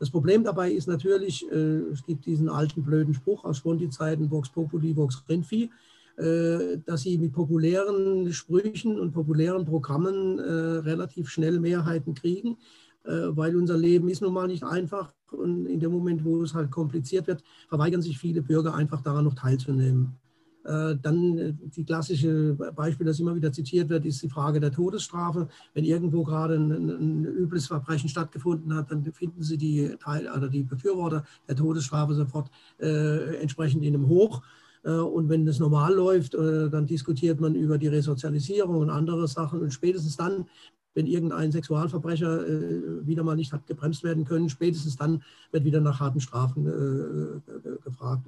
[0.00, 4.48] Das Problem dabei ist natürlich, äh, es gibt diesen alten blöden Spruch aus Sponti-Zeiten, Vox
[4.48, 5.70] Populi, Vox Renfi,
[6.16, 12.56] äh, dass sie mit populären Sprüchen und populären Programmen äh, relativ schnell Mehrheiten kriegen,
[13.02, 16.70] weil unser Leben ist nun mal nicht einfach und in dem Moment, wo es halt
[16.70, 20.18] kompliziert wird, verweigern sich viele Bürger einfach daran noch teilzunehmen.
[20.64, 24.72] Äh, dann äh, die klassische Beispiel, das immer wieder zitiert wird, ist die Frage der
[24.72, 25.48] Todesstrafe.
[25.72, 30.48] Wenn irgendwo gerade ein, ein übles Verbrechen stattgefunden hat, dann finden Sie die, Teil, also
[30.48, 34.42] die Befürworter der Todesstrafe sofort äh, entsprechend in einem Hoch.
[34.82, 39.60] Äh, und wenn das normal läuft, dann diskutiert man über die Resozialisierung und andere Sachen.
[39.60, 40.46] Und spätestens dann,
[40.94, 45.22] wenn irgendein Sexualverbrecher äh, wieder mal nicht hat gebremst werden können, spätestens dann
[45.52, 48.26] wird wieder nach harten Strafen äh, gefragt.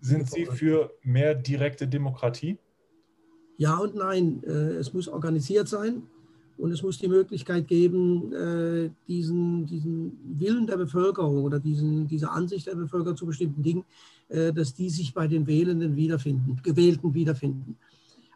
[0.00, 2.58] Sind Sie für mehr direkte Demokratie?
[3.56, 4.42] Ja und nein.
[4.44, 6.02] Äh, es muss organisiert sein
[6.56, 12.30] und es muss die Möglichkeit geben, äh, diesen, diesen Willen der Bevölkerung oder diesen, diese
[12.30, 13.84] Ansicht der Bevölkerung zu bestimmten Dingen,
[14.28, 17.76] äh, dass die sich bei den Wählenden wiederfinden, Gewählten wiederfinden.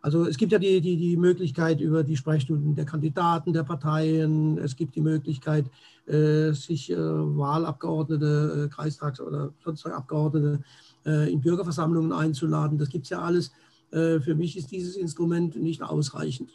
[0.02, 4.58] Also es gibt ja die, die, die Möglichkeit über die Sprechstunden der Kandidaten, der Parteien,
[4.58, 5.66] es gibt die Möglichkeit,
[6.06, 10.60] äh, sich äh, Wahlabgeordnete, äh, Kreistags- oder sonstige Abgeordnete
[11.04, 12.78] äh, in Bürgerversammlungen einzuladen.
[12.78, 13.52] Das gibt es ja alles.
[13.90, 16.50] Äh, für mich ist dieses Instrument nicht ausreichend.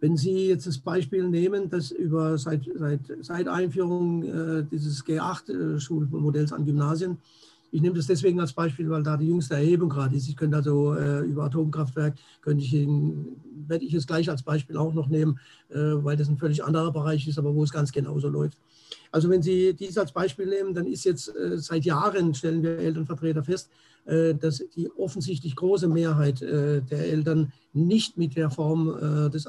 [0.00, 6.52] Wenn Sie jetzt das Beispiel nehmen, dass über seit, seit, seit Einführung äh, dieses G8-Schulmodells
[6.52, 7.18] an Gymnasien
[7.70, 10.28] ich nehme das deswegen als Beispiel, weil da die jüngste Erhebung gerade ist.
[10.28, 14.76] Ich könnte also äh, über Atomkraftwerk, könnte ich in, werde ich es gleich als Beispiel
[14.76, 17.92] auch noch nehmen, äh, weil das ein völlig anderer Bereich ist, aber wo es ganz
[17.92, 18.58] genauso läuft.
[19.10, 22.78] Also wenn Sie dies als Beispiel nehmen, dann ist jetzt äh, seit Jahren, stellen wir
[22.78, 23.70] Elternvertreter fest,
[24.34, 29.48] dass die offensichtlich große Mehrheit äh, der Eltern nicht mit der Form äh, des,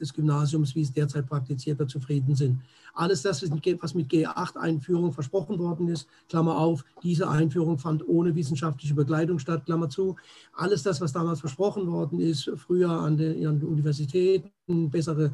[0.00, 2.60] des Gymnasiums, wie es derzeit praktiziert wird, zufrieden sind.
[2.98, 8.94] Alles das, was mit G8-Einführung versprochen worden ist, Klammer auf, diese Einführung fand ohne wissenschaftliche
[8.94, 10.16] Begleitung statt, Klammer zu.
[10.52, 14.50] Alles das, was damals versprochen worden ist, früher an den, an den Universitäten,
[14.90, 15.30] bessere äh,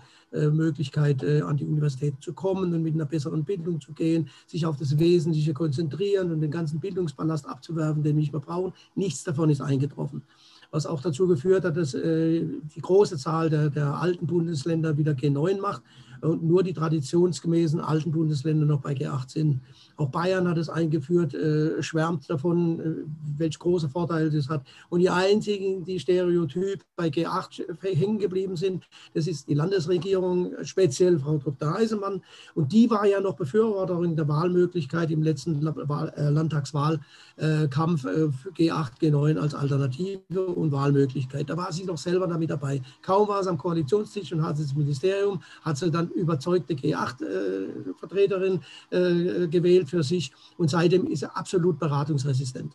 [0.51, 4.67] Möglichkeit, äh, an die Universität zu kommen und mit einer besseren Bildung zu gehen, sich
[4.67, 8.73] auf das Wesentliche konzentrieren und den ganzen Bildungsballast abzuwerfen, den wir nicht mehr brauchen.
[8.95, 10.23] Nichts davon ist eingetroffen.
[10.71, 12.45] Was auch dazu geführt hat, dass äh,
[12.75, 15.83] die große Zahl der, der alten Bundesländer wieder G9 macht
[16.25, 19.61] und nur die traditionsgemäßen alten Bundesländer noch bei G8 sind.
[19.97, 22.95] Auch Bayern hat es eingeführt, äh, schwärmt davon, äh,
[23.39, 24.67] welch große Vorteile das hat.
[24.89, 27.63] Und die einzigen, die stereotyp bei G8
[27.95, 28.85] hängen geblieben sind,
[29.15, 31.77] das ist die Landesregierung, speziell Frau Dr.
[31.77, 32.23] Eisenmann.
[32.55, 39.01] Und die war ja noch Befürworterin der Wahlmöglichkeit im letzten äh, Landtagswahlkampf äh, für G8,
[39.01, 41.49] G9 als Alternative und Wahlmöglichkeit.
[41.49, 42.83] Da war sie doch selber damit dabei.
[43.03, 48.61] Kaum war es am Koalitionstisch und hat sie das Ministerium, hat sie dann überzeugte G8-Vertreterin
[48.91, 52.75] äh, gewählt für sich und seitdem ist er absolut beratungsresistent.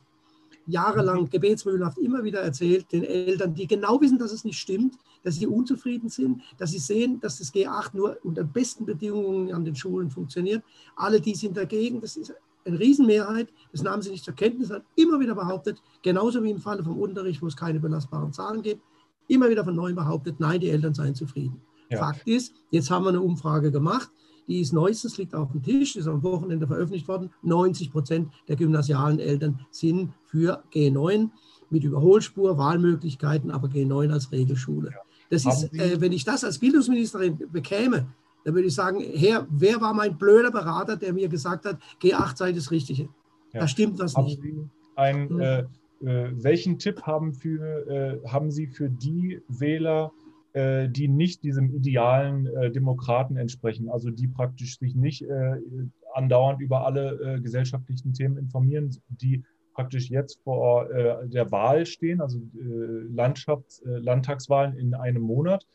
[0.69, 1.29] Jahrelang mhm.
[1.29, 5.47] gebetsmühlenhaft immer wieder erzählt den Eltern, die genau wissen, dass es nicht stimmt, dass sie
[5.47, 10.09] unzufrieden sind, dass sie sehen, dass das G8 nur unter besten Bedingungen an den Schulen
[10.09, 10.63] funktioniert.
[10.95, 12.33] Alle, die sind dagegen, das ist
[12.65, 16.59] eine Riesenmehrheit, das nahmen sie nicht zur Kenntnis, hat immer wieder behauptet, genauso wie im
[16.59, 18.83] Falle vom Unterricht, wo es keine belastbaren Zahlen gibt,
[19.27, 21.61] immer wieder von neuem behauptet, nein, die Eltern seien zufrieden.
[21.89, 21.99] Ja.
[21.99, 24.09] Fakt ist, jetzt haben wir eine Umfrage gemacht,
[24.47, 27.29] die ist neuestens, liegt auf dem Tisch, ist am Wochenende veröffentlicht worden.
[27.43, 31.29] 90 Prozent der gymnasialen Eltern sind für G9
[31.69, 34.91] mit Überholspur, Wahlmöglichkeiten, aber G9 als Regelschule.
[35.29, 38.07] Das ist, äh, wenn ich das als Bildungsministerin bekäme,
[38.43, 42.37] dann würde ich sagen, Herr, wer war mein blöder Berater, der mir gesagt hat, G8
[42.37, 43.09] sei das Richtige?
[43.53, 43.61] Ja.
[43.61, 44.41] Da stimmt was haben nicht.
[44.41, 44.55] Sie
[44.95, 45.59] ein, äh,
[46.01, 51.75] äh, welchen Tipp haben, für, äh, haben Sie für die Wähler, äh, die nicht diesem
[51.75, 55.57] idealen äh, Demokraten entsprechen, also die praktisch sich nicht äh,
[56.15, 59.43] andauernd über alle gesellschaftlichen Themen informieren, die
[59.75, 62.39] praktisch jetzt vor der Wahl stehen, also
[63.13, 65.67] Landschafts-, Landtagswahlen in einem Monat,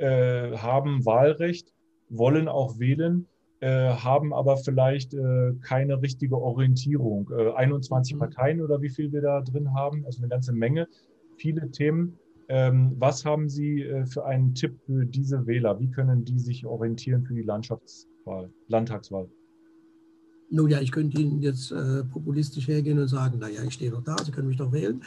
[0.00, 1.72] haben Wahlrecht,
[2.08, 3.28] wollen auch wählen,
[3.60, 5.14] haben aber vielleicht
[5.60, 7.30] keine richtige Orientierung.
[7.30, 8.18] 21 mhm.
[8.20, 10.88] Parteien oder wie viel wir da drin haben, also eine ganze Menge,
[11.36, 15.78] viele Themen was haben Sie äh, für einen Tipp für diese Wähler?
[15.80, 19.28] Wie können die sich orientieren für die Landschaftswahl, Landtagswahl?
[20.50, 24.02] Nun ja, ich könnte Ihnen jetzt äh, populistisch hergehen und sagen, naja, ich stehe doch
[24.02, 25.02] da, Sie können mich doch wählen.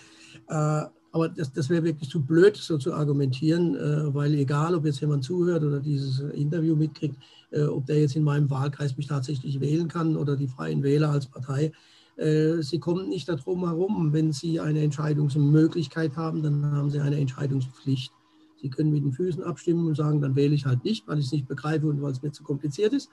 [0.50, 4.86] Äh, Aber das, das wäre wirklich zu blöd, so zu argumentieren, äh, weil egal, ob
[4.86, 7.17] jetzt jemand zuhört oder dieses Interview mitkriegt,
[7.52, 11.10] äh, ob der jetzt in meinem Wahlkreis mich tatsächlich wählen kann oder die Freien Wähler
[11.12, 11.71] als Partei, äh,
[12.19, 14.12] Sie kommen nicht darum herum.
[14.12, 18.12] Wenn Sie eine Entscheidungsmöglichkeit haben, dann haben Sie eine Entscheidungspflicht.
[18.60, 21.27] Sie können mit den Füßen abstimmen und sagen, dann wähle ich halt nicht, weil ich
[21.27, 23.10] es nicht begreife und weil es mir zu kompliziert ist.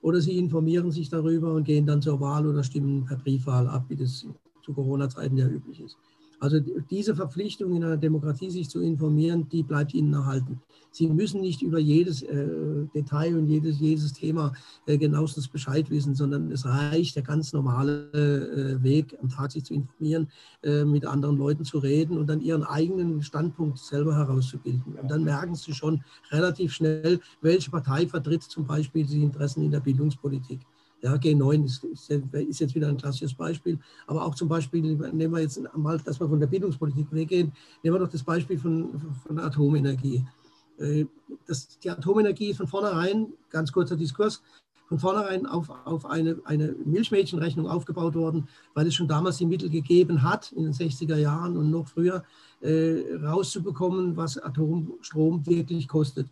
[0.00, 3.84] Oder Sie informieren sich darüber und gehen dann zur Wahl oder stimmen per Briefwahl ab,
[3.88, 4.26] wie das
[4.62, 5.98] zu Corona-Zeiten ja üblich ist.
[6.38, 10.60] Also diese Verpflichtung in einer Demokratie, sich zu informieren, die bleibt Ihnen erhalten.
[10.90, 14.52] Sie müssen nicht über jedes äh, Detail und jedes, jedes Thema
[14.86, 19.64] äh, genauestens Bescheid wissen, sondern es reicht der ganz normale äh, Weg, am Tag sich
[19.64, 20.28] zu informieren,
[20.62, 24.94] äh, mit anderen Leuten zu reden und dann ihren eigenen Standpunkt selber herauszubilden.
[25.00, 29.70] Und dann merken Sie schon relativ schnell, welche Partei vertritt zum Beispiel die Interessen in
[29.70, 30.60] der Bildungspolitik.
[31.02, 33.78] Ja, G9 ist, ist, jetzt wieder ein klassisches Beispiel.
[34.06, 37.96] Aber auch zum Beispiel, nehmen wir jetzt mal, dass wir von der Bildungspolitik weggehen, nehmen
[37.96, 40.24] wir doch das Beispiel von, von Atomenergie.
[40.78, 41.06] Äh,
[41.46, 44.42] das, die Atomenergie ist von vornherein, ganz kurzer Diskurs,
[44.88, 49.68] von vornherein auf, auf eine, eine Milchmädchenrechnung aufgebaut worden, weil es schon damals die Mittel
[49.68, 52.24] gegeben hat, in den 60er Jahren und noch früher,
[52.60, 56.28] äh, rauszubekommen, was Atomstrom wirklich kostet.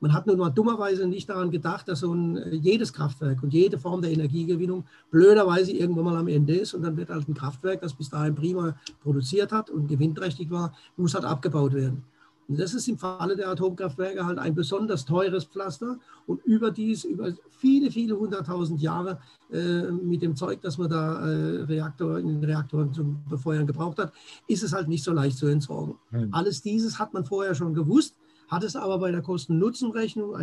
[0.00, 3.52] Man hat nun mal dummerweise nicht daran gedacht, dass so ein, äh, jedes Kraftwerk und
[3.52, 7.34] jede Form der Energiegewinnung blöderweise irgendwann mal am Ende ist und dann wird halt ein
[7.34, 12.04] Kraftwerk, das bis dahin prima produziert hat und gewinnträchtig war, muss halt abgebaut werden.
[12.48, 17.32] Und das ist im Falle der Atomkraftwerke halt ein besonders teures Pflaster und überdies über
[17.50, 19.18] viele, viele hunderttausend Jahre
[19.50, 23.98] äh, mit dem Zeug, das man da äh, Reaktor, in den Reaktoren zum Befeuern gebraucht
[23.98, 24.12] hat,
[24.46, 25.96] ist es halt nicht so leicht zu entsorgen.
[26.10, 26.28] Hm.
[26.32, 28.14] Alles dieses hat man vorher schon gewusst
[28.48, 30.34] hat es aber bei der Kosten-Nutzen-Rechnung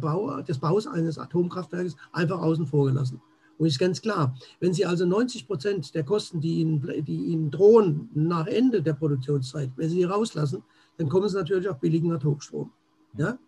[0.00, 3.20] Bau, des Baus eines Atomkraftwerkes einfach außen vor gelassen.
[3.58, 7.50] Und ist ganz klar, wenn Sie also 90 Prozent der Kosten, die Ihnen, die Ihnen
[7.50, 10.62] drohen nach Ende der Produktionszeit, wenn Sie die rauslassen,
[10.98, 12.70] dann kommen Sie natürlich auf billigen Atomstrom.
[13.16, 13.38] Ja?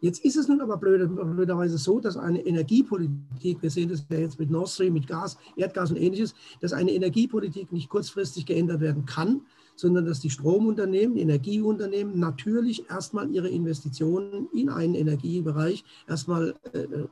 [0.00, 4.38] Jetzt ist es nun aber blöderweise so, dass eine Energiepolitik, wir sehen das ja jetzt
[4.38, 9.06] mit Nord Stream, mit Gas, Erdgas und ähnliches, dass eine Energiepolitik nicht kurzfristig geändert werden
[9.06, 9.40] kann,
[9.76, 17.04] sondern dass die Stromunternehmen, Energieunternehmen natürlich erstmal ihre Investitionen in einen Energiebereich erstmal äh,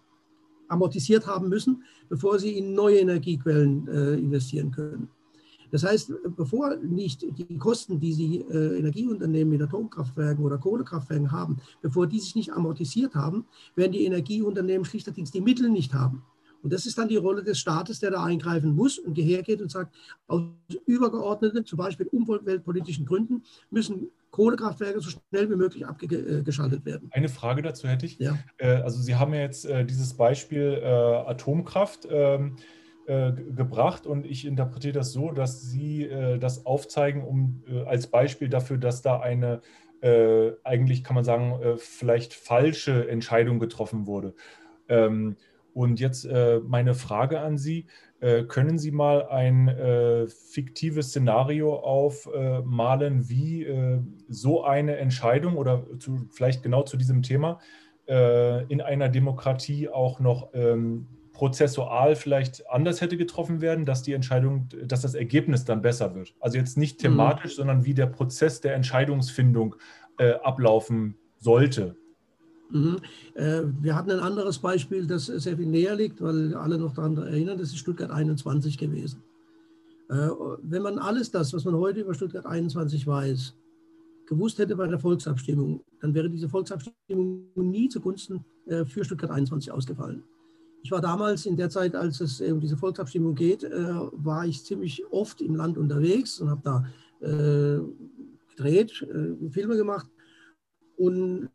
[0.68, 5.08] amortisiert haben müssen, bevor sie in neue Energiequellen äh, investieren können.
[5.70, 11.56] Das heißt, bevor nicht die Kosten, die sie äh, Energieunternehmen mit Atomkraftwerken oder Kohlekraftwerken haben,
[11.82, 16.22] bevor die sich nicht amortisiert haben, werden die Energieunternehmen schlichterdings die Mittel nicht haben.
[16.64, 19.70] Und das ist dann die Rolle des Staates, der da eingreifen muss und hergeht und
[19.70, 19.94] sagt,
[20.26, 20.42] aus
[20.86, 27.10] übergeordneten, zum Beispiel umweltpolitischen Gründen, müssen Kohlekraftwerke so schnell wie möglich abgeschaltet werden.
[27.12, 28.18] Eine Frage dazu hätte ich.
[28.18, 28.38] Ja.
[28.56, 32.56] Äh, also Sie haben ja jetzt äh, dieses Beispiel äh, Atomkraft ähm,
[33.06, 36.08] gebracht und ich interpretiere das so, dass Sie
[36.40, 39.60] das aufzeigen, um als Beispiel dafür, dass da eine
[40.64, 44.34] eigentlich kann man sagen, vielleicht falsche Entscheidung getroffen wurde.
[45.74, 47.86] Und jetzt äh, meine Frage an Sie.
[48.20, 55.84] Äh, können Sie mal ein äh, fiktives Szenario aufmalen, wie äh, so eine Entscheidung oder
[55.98, 57.60] zu, vielleicht genau zu diesem Thema
[58.08, 64.12] äh, in einer Demokratie auch noch ähm, prozessual vielleicht anders hätte getroffen werden, dass die
[64.12, 66.34] Entscheidung, dass das Ergebnis dann besser wird?
[66.40, 67.08] Also jetzt nicht mhm.
[67.08, 67.56] thematisch, mhm.
[67.56, 69.74] sondern wie der Prozess der Entscheidungsfindung
[70.18, 71.96] äh, ablaufen sollte.
[72.70, 72.96] Mhm.
[73.34, 77.16] Äh, wir hatten ein anderes Beispiel, das sehr viel näher liegt, weil alle noch daran
[77.16, 79.22] erinnern, das ist Stuttgart 21 gewesen.
[80.08, 80.28] Äh,
[80.62, 83.54] wenn man alles das, was man heute über Stuttgart 21 weiß,
[84.26, 89.70] gewusst hätte bei der Volksabstimmung, dann wäre diese Volksabstimmung nie zugunsten äh, für Stuttgart 21
[89.70, 90.22] ausgefallen.
[90.82, 95.02] Ich war damals in der Zeit, als es um diese Volksabstimmung geht, war ich ziemlich
[95.10, 96.84] oft im Land unterwegs und habe da
[98.54, 98.92] gedreht,
[99.48, 100.06] Filme gemacht
[100.96, 101.48] und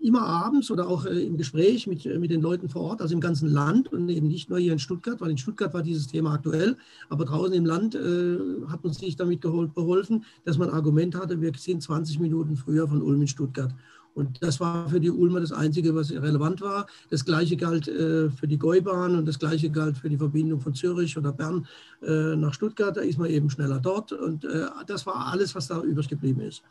[0.00, 3.14] immer abends oder auch äh, im Gespräch mit, äh, mit den Leuten vor Ort, also
[3.14, 6.06] im ganzen Land und eben nicht nur hier in Stuttgart, weil in Stuttgart war dieses
[6.06, 6.76] Thema aktuell,
[7.08, 11.52] aber draußen im Land äh, hat man sich damit geholfen, dass man Argument hatte, wir
[11.56, 13.74] sind 20 Minuten früher von Ulm in Stuttgart.
[14.14, 16.86] Und das war für die Ulmer das Einzige, was relevant war.
[17.10, 20.74] Das Gleiche galt äh, für die Gäubahn und das Gleiche galt für die Verbindung von
[20.74, 21.66] Zürich oder Bern
[22.02, 22.96] äh, nach Stuttgart.
[22.96, 24.12] Da ist man eben schneller dort.
[24.12, 26.62] Und äh, das war alles, was da übrig geblieben ist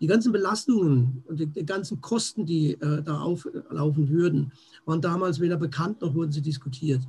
[0.00, 4.52] die ganzen Belastungen und die, die ganzen Kosten, die äh, da auflaufen würden,
[4.84, 7.02] waren damals weder bekannt noch wurden sie diskutiert.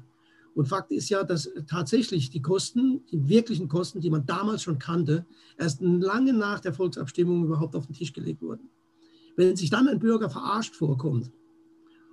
[0.55, 4.79] Und Fakt ist ja, dass tatsächlich die Kosten, die wirklichen Kosten, die man damals schon
[4.79, 5.25] kannte,
[5.57, 8.67] erst lange nach der Volksabstimmung überhaupt auf den Tisch gelegt wurden.
[9.35, 11.31] Wenn sich dann ein Bürger verarscht vorkommt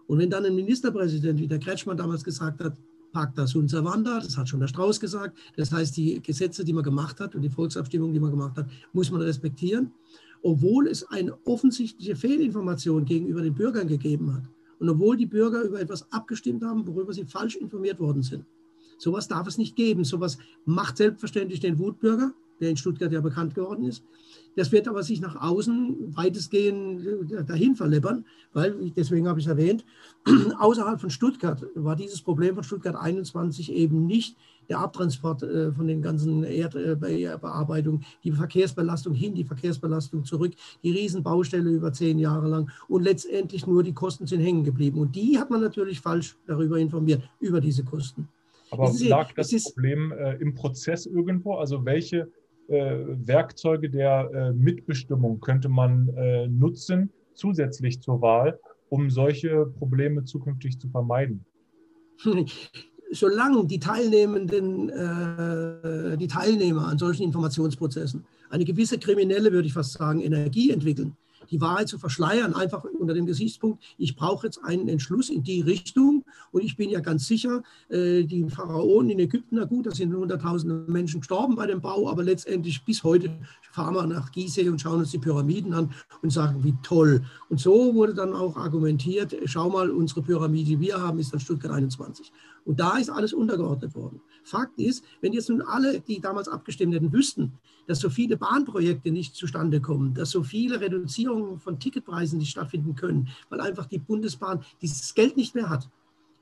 [0.07, 2.77] und wenn dann ein Ministerpräsident, wie der Kretschmann damals gesagt hat,
[3.14, 5.39] Pacta sunt servanda, das hat schon der Strauß gesagt.
[5.57, 8.68] Das heißt, die Gesetze, die man gemacht hat und die Volksabstimmung, die man gemacht hat,
[8.93, 9.93] muss man respektieren,
[10.45, 14.43] obwohl es eine offensichtliche Fehlinformation gegenüber den Bürgern gegeben hat.
[14.79, 18.45] Und obwohl die Bürger über etwas abgestimmt haben, worüber sie falsch informiert worden sind.
[18.99, 20.05] Sowas darf es nicht geben.
[20.05, 20.37] Sowas
[20.67, 24.05] macht selbstverständlich den Wutbürger, der in Stuttgart ja bekannt geworden ist.
[24.55, 29.51] Das wird aber sich nach außen weitestgehend äh, dahin verleppern, weil, deswegen habe ich es
[29.51, 29.87] erwähnt,
[30.59, 34.37] außerhalb von Stuttgart war dieses Problem von Stuttgart 21 eben nicht
[34.69, 40.53] der Abtransport äh, von den ganzen Erdbearbeitungen, äh, die Verkehrsbelastung hin, die Verkehrsbelastung zurück,
[40.83, 44.99] die Riesenbaustelle über zehn Jahre lang und letztendlich nur die Kosten sind hängen geblieben.
[44.99, 48.29] Und die hat man natürlich falsch darüber informiert, über diese Kosten.
[48.71, 51.55] Aber lag das Problem äh, im Prozess irgendwo?
[51.55, 52.29] Also welche
[52.69, 52.97] äh,
[53.27, 58.59] Werkzeuge der äh, Mitbestimmung könnte man äh, nutzen, zusätzlich zur Wahl,
[58.89, 61.45] um solche Probleme zukünftig zu vermeiden?
[63.15, 64.89] Solange die Teilnehmenden,
[66.19, 68.25] die Teilnehmer an solchen Informationsprozessen.
[68.51, 71.17] Eine gewisse kriminelle, würde ich fast sagen, Energie entwickeln,
[71.51, 75.61] die Wahrheit zu verschleiern, einfach unter dem Gesichtspunkt, ich brauche jetzt einen Entschluss in die
[75.61, 76.25] Richtung.
[76.53, 80.15] Und ich bin ja ganz sicher, äh, die Pharaonen in Ägypten, na gut, da sind
[80.15, 83.31] hunderttausende Menschen gestorben bei dem Bau, aber letztendlich bis heute
[83.73, 85.91] fahren wir nach Gizeh und schauen uns die Pyramiden an
[86.23, 87.25] und sagen, wie toll.
[87.49, 91.41] Und so wurde dann auch argumentiert, schau mal, unsere Pyramide, die wir haben, ist dann
[91.41, 92.33] Stuttgart 21.
[92.65, 94.21] Und da ist alles untergeordnet worden.
[94.43, 97.53] Fakt ist, wenn jetzt nun alle, die damals abgestimmt hätten, wüssten,
[97.87, 102.95] dass so viele Bahnprojekte nicht zustande kommen, dass so viele Reduzierungen von Ticketpreisen nicht stattfinden
[102.95, 105.89] können, weil einfach die Bundesbahn dieses Geld nicht mehr hat.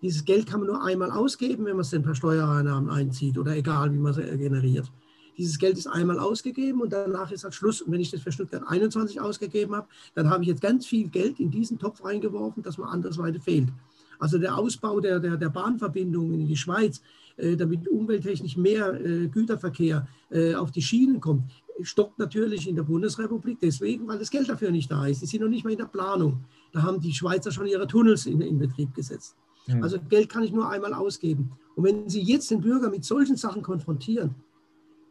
[0.02, 3.56] Dieses Geld kann man nur einmal ausgeben, wenn man es denn per Steuereinnahmen einzieht oder
[3.56, 4.90] egal, wie man es generiert.
[5.38, 7.80] Dieses Geld ist einmal ausgegeben und danach ist halt Schluss.
[7.80, 11.08] Und wenn ich das für Stuttgart 21 ausgegeben habe, dann habe ich jetzt ganz viel
[11.08, 13.68] Geld in diesen Topf reingeworfen, das mir andersweite fehlt.
[14.18, 17.02] Also der Ausbau der, der, der Bahnverbindungen in die Schweiz,
[17.56, 21.50] damit umwelttechnisch mehr äh, Güterverkehr äh, auf die Schienen kommt,
[21.82, 25.22] stockt natürlich in der Bundesrepublik deswegen, weil das Geld dafür nicht da ist.
[25.22, 26.44] Die sind noch nicht mal in der Planung.
[26.72, 29.36] Da haben die Schweizer schon ihre Tunnels in, in Betrieb gesetzt.
[29.66, 29.82] Mhm.
[29.82, 31.52] Also Geld kann ich nur einmal ausgeben.
[31.74, 34.34] Und wenn Sie jetzt den Bürger mit solchen Sachen konfrontieren,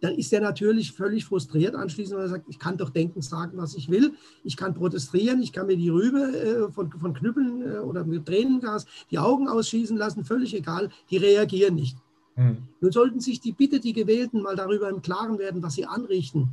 [0.02, 3.58] dann ist er natürlich völlig frustriert anschließend, weil er sagt, ich kann doch denken, sagen,
[3.58, 4.14] was ich will.
[4.44, 8.26] Ich kann protestieren, ich kann mir die Rübe äh, von, von Knüppeln äh, oder mit
[8.26, 11.98] Tränengas die Augen ausschießen lassen, völlig egal, die reagieren nicht.
[12.36, 12.58] Mhm.
[12.80, 16.50] Nun sollten sich die bitte die Gewählten mal darüber im Klaren werden, was sie anrichten.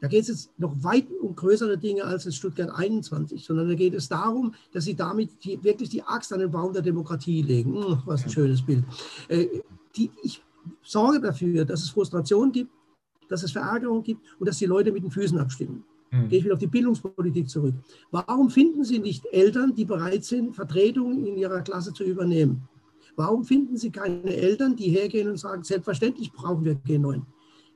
[0.00, 3.74] Da geht es jetzt noch weit um größere Dinge als in Stuttgart 21, sondern da
[3.74, 7.42] geht es darum, dass sie damit die, wirklich die Axt an den Baum der Demokratie
[7.42, 7.74] legen.
[7.74, 8.84] Hm, was ein schönes Bild.
[9.28, 9.46] Äh,
[9.96, 10.42] die, ich
[10.82, 12.70] sorge dafür, dass es Frustration gibt,
[13.28, 15.82] dass es Verärgerung gibt und dass die Leute mit den Füßen abstimmen.
[16.10, 16.28] Mhm.
[16.28, 17.74] Gehe ich wieder auf die Bildungspolitik zurück.
[18.10, 22.68] Warum finden Sie nicht Eltern, die bereit sind, Vertretungen in ihrer Klasse zu übernehmen?
[23.16, 27.22] Warum finden Sie keine Eltern, die hergehen und sagen, selbstverständlich brauchen wir G9?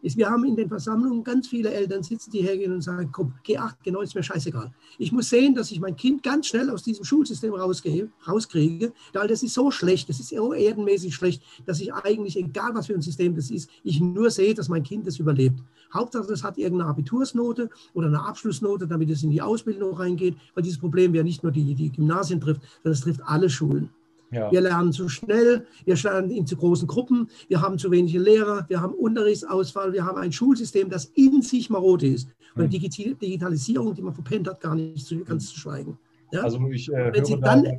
[0.02, 3.34] ist, wir haben in den Versammlungen ganz viele Eltern sitzen, die hergehen und sagen, komm,
[3.46, 4.72] G8, G9 ist mir scheißegal.
[4.98, 9.42] Ich muss sehen, dass ich mein Kind ganz schnell aus diesem Schulsystem rauskriege, weil das
[9.42, 13.02] ist so schlecht, das ist so erdenmäßig schlecht, dass ich eigentlich, egal was für ein
[13.02, 15.60] System das ist, ich nur sehe, dass mein Kind das überlebt.
[15.92, 20.62] Hauptsache, das hat irgendeine Abitursnote oder eine Abschlussnote, damit es in die Ausbildung reingeht, weil
[20.62, 23.90] dieses Problem ja nicht nur die, die Gymnasien trifft, sondern es trifft alle Schulen.
[24.32, 24.50] Ja.
[24.52, 28.64] Wir lernen zu schnell, wir lernen in zu großen Gruppen, wir haben zu wenige Lehrer,
[28.68, 32.28] wir haben Unterrichtsausfall, wir haben ein Schulsystem, das in sich marode ist.
[32.54, 32.80] Und hm.
[33.20, 35.98] Digitalisierung, die man verpennt hat, gar nicht zu, ganz zu schweigen.
[36.32, 36.42] Ja?
[36.42, 37.70] Also ich äh, höre dann, da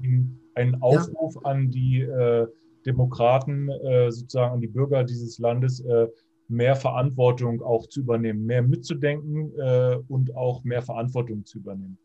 [0.56, 1.42] einen Aufruf ja.
[1.44, 2.48] an die äh,
[2.86, 6.08] Demokraten, äh, sozusagen an die Bürger dieses Landes, äh,
[6.48, 11.98] mehr Verantwortung auch zu übernehmen, mehr mitzudenken äh, und auch mehr Verantwortung zu übernehmen.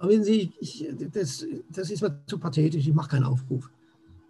[0.00, 3.70] Aber wenn Sie, ich, das, das ist mir zu pathetisch, ich mache keinen Aufruf.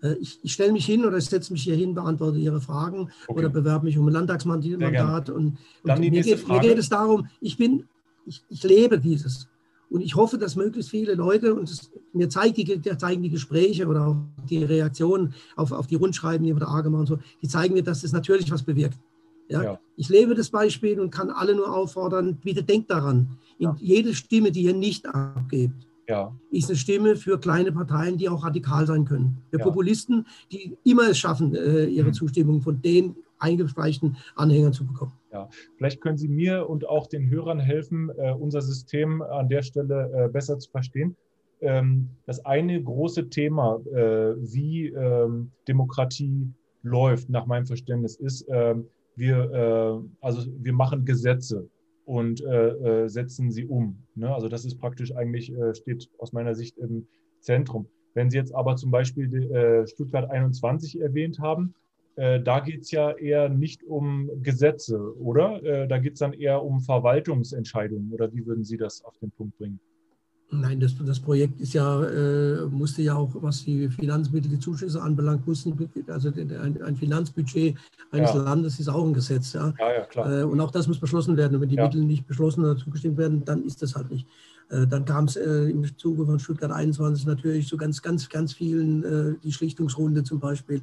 [0.02, 3.38] Äh, ich, ich stelle mich hin oder setze mich hier hin, beantworte Ihre Fragen okay.
[3.38, 5.30] oder bewerbe mich um ein Landtagsmandat.
[5.30, 7.84] Und, und mir, geht, mir, geht, es darum, ich bin,
[8.26, 9.46] ich, ich, lebe dieses.
[9.90, 13.86] Und ich hoffe, dass möglichst viele Leute, und das, mir zeigt die, zeigen die Gespräche
[13.86, 14.16] oder auch
[14.48, 17.84] die Reaktionen auf, auf die Rundschreiben, die wir da gemacht und so, die zeigen mir,
[17.84, 18.98] dass das natürlich was bewirkt.
[19.50, 19.62] Ja?
[19.62, 19.80] ja?
[19.96, 23.76] Ich lebe das Beispiel und kann alle nur auffordern, bitte denkt daran, ja.
[23.78, 26.34] jede Stimme, die ihr nicht abgebt, ja.
[26.50, 29.38] ist eine Stimme für kleine Parteien, die auch radikal sein können.
[29.50, 32.14] Für Populisten, die immer es schaffen, äh, ihre mhm.
[32.14, 35.12] Zustimmung von den eingespeicherten Anhängern zu bekommen.
[35.32, 39.62] Ja, vielleicht können Sie mir und auch den Hörern helfen, äh, unser System an der
[39.62, 41.16] Stelle äh, besser zu verstehen.
[41.60, 46.48] Ähm, das eine große Thema, wie ähm, Demokratie
[46.82, 48.86] läuft, nach meinem Verständnis, ist, ähm,
[49.20, 51.68] wir, äh, also wir machen Gesetze
[52.04, 54.02] und äh, äh, setzen sie um.
[54.16, 54.34] Ne?
[54.34, 57.06] Also das ist praktisch eigentlich, äh, steht aus meiner Sicht im
[57.38, 57.86] Zentrum.
[58.14, 61.74] Wenn Sie jetzt aber zum Beispiel äh, Stuttgart 21 erwähnt haben,
[62.16, 65.86] äh, da geht es ja eher nicht um Gesetze, oder?
[65.86, 69.56] Da geht es dann eher um Verwaltungsentscheidungen, oder wie würden Sie das auf den Punkt
[69.58, 69.78] bringen?
[70.52, 75.00] Nein, das, das Projekt ist ja, äh, musste ja auch, was die Finanzmittel, die Zuschüsse
[75.00, 75.78] anbelangt, mussten,
[76.08, 77.76] also ein, ein Finanzbudget
[78.10, 78.42] eines ja.
[78.42, 79.52] Landes ist auch ein Gesetz.
[79.52, 80.40] Ja, ja, ja klar.
[80.40, 81.54] Äh, und auch das muss beschlossen werden.
[81.54, 81.76] Und wenn die.
[81.76, 84.26] Mittel nicht beschlossen oder zugestimmt werden, dann ist das halt nicht.
[84.70, 88.52] Äh, dann kam es äh, im Zuge von Stuttgart 21 natürlich zu ganz, ganz, ganz
[88.52, 90.82] vielen, äh, die Schlichtungsrunde zum Beispiel,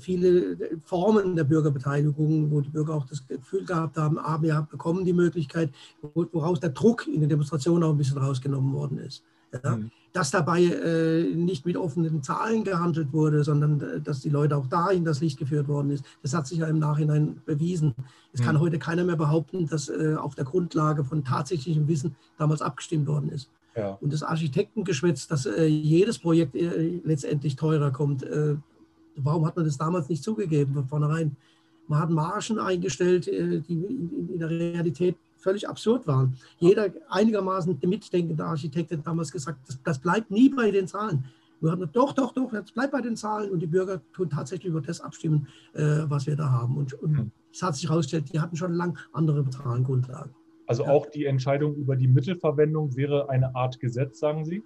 [0.00, 5.04] viele Formen der Bürgerbeteiligung, wo die Bürger auch das Gefühl gehabt haben, ah, wir bekommen
[5.04, 5.70] die Möglichkeit,
[6.14, 9.22] woraus der Druck in der Demonstration auch ein bisschen rausgenommen worden ist.
[9.62, 9.76] Ja?
[9.76, 9.90] Mhm.
[10.12, 14.66] Dass dabei äh, nicht mit offenen Zahlen gehandelt wurde, sondern äh, dass die Leute auch
[14.66, 17.94] dahin das Licht geführt worden ist, das hat sich ja im Nachhinein bewiesen.
[18.32, 18.44] Es mhm.
[18.44, 23.06] kann heute keiner mehr behaupten, dass äh, auf der Grundlage von tatsächlichem Wissen damals abgestimmt
[23.06, 23.50] worden ist.
[23.78, 23.96] Ja.
[24.00, 28.56] Und das Architektengeschwätz, dass äh, jedes Projekt äh, letztendlich teurer kommt, äh,
[29.16, 31.36] warum hat man das damals nicht zugegeben von vornherein?
[31.86, 35.16] Man hat Margen eingestellt, die in, in der Realität
[35.48, 36.36] völlig absurd waren.
[36.58, 41.24] Jeder einigermaßen mitdenkende Architekt hat damals gesagt, das, das bleibt nie bei den Zahlen.
[41.60, 44.70] Wir haben doch, doch, doch, jetzt bleibt bei den Zahlen und die Bürger tun tatsächlich
[44.70, 46.76] über das abstimmen, äh, was wir da haben.
[46.76, 47.30] Und, und hm.
[47.52, 50.32] es hat sich herausgestellt, die hatten schon lange andere Zahlengrundlagen.
[50.66, 50.90] Also ja.
[50.90, 54.62] auch die Entscheidung über die Mittelverwendung wäre eine Art Gesetz, sagen Sie?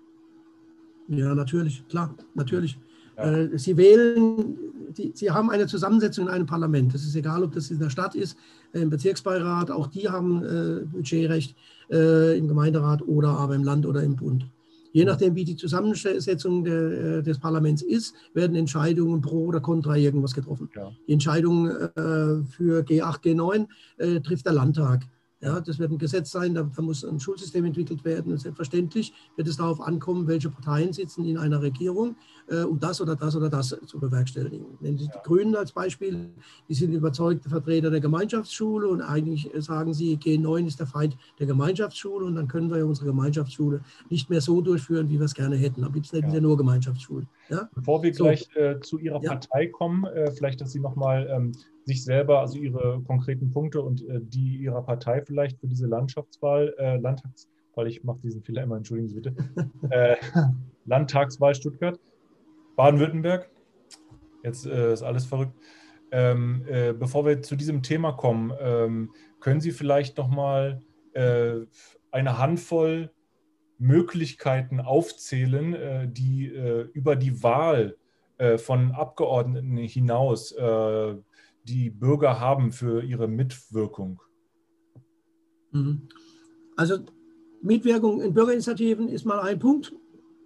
[1.07, 2.77] Ja, natürlich, klar, natürlich.
[3.23, 3.39] Ja.
[3.39, 4.57] Äh, Sie wählen,
[4.97, 6.95] die, Sie haben eine Zusammensetzung in einem Parlament.
[6.95, 8.37] Es ist egal, ob das in der Stadt ist,
[8.73, 11.55] im Bezirksbeirat, auch die haben äh, Budgetrecht
[11.91, 14.47] äh, im Gemeinderat oder aber im Land oder im Bund.
[14.93, 19.97] Je nachdem, wie die Zusammensetzung der, äh, des Parlaments ist, werden Entscheidungen pro oder contra
[19.97, 20.69] irgendwas getroffen.
[20.77, 20.93] Ja.
[21.09, 23.67] Die Entscheidung äh, für G8, G9
[23.97, 25.07] äh, trifft der Landtag.
[25.41, 28.31] Ja, das wird ein Gesetz sein, da, da, muss ein Schulsystem entwickelt werden.
[28.31, 32.15] Und selbstverständlich wird es darauf ankommen, welche Parteien sitzen in einer Regierung,
[32.49, 34.67] äh, um das oder das oder das zu bewerkstelligen.
[34.81, 35.13] Nehmen Sie ja.
[35.13, 36.31] die Grünen als Beispiel,
[36.69, 41.47] die sind überzeugte Vertreter der Gemeinschaftsschule und eigentlich sagen sie, G9 ist der Feind der
[41.47, 43.81] Gemeinschaftsschule und dann können wir unsere Gemeinschaftsschule
[44.11, 45.85] nicht mehr so durchführen, wie wir es gerne hätten.
[45.85, 46.35] Am liebsten hätten ja.
[46.35, 47.29] wir nur Gemeinschaftsschulen.
[47.49, 47.69] Ja?
[47.75, 48.25] Bevor wir so.
[48.25, 51.53] gleich äh, zu Ihrer Partei kommen, äh, vielleicht, dass Sie nochmal ähm,
[51.85, 56.75] sich selber, also ihre konkreten Punkte und äh, die ihrer Partei vielleicht für diese Landschaftswahl,
[56.79, 59.35] äh, Landtagswahl, ich mache diesen Fehler immer, entschuldigen Sie bitte,
[59.91, 60.17] äh,
[60.85, 61.99] Landtagswahl Stuttgart,
[62.77, 63.51] Baden-Württemberg,
[64.43, 65.55] jetzt äh, ist alles verrückt.
[66.11, 70.83] Ähm, äh, bevor wir zu diesem Thema kommen, ähm, können Sie vielleicht nochmal
[71.15, 71.61] äh,
[72.11, 73.11] eine Handvoll
[73.79, 77.97] Möglichkeiten aufzählen, äh, die äh, über die Wahl
[78.57, 80.53] von Abgeordneten hinaus
[81.65, 84.21] die Bürger haben für ihre Mitwirkung?
[85.71, 86.09] Mhm.
[86.77, 87.05] Also
[87.61, 89.95] Mitwirkung in Bürgerinitiativen ist mal ein Punkt.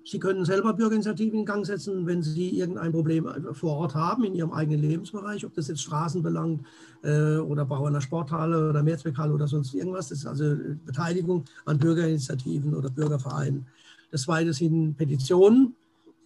[0.09, 4.37] Sie können selber Bürgerinitiativen in Gang setzen, wenn Sie irgendein Problem vor Ort haben in
[4.37, 6.65] Ihrem eigenen Lebensbereich, ob das jetzt Straßen belangt
[7.03, 10.11] äh, oder Bau einer Sporthalle oder Mehrzweckhalle oder sonst irgendwas.
[10.11, 10.55] Das ist also
[10.85, 13.67] Beteiligung an Bürgerinitiativen oder Bürgervereinen.
[14.13, 15.75] Das zweite sind Petitionen.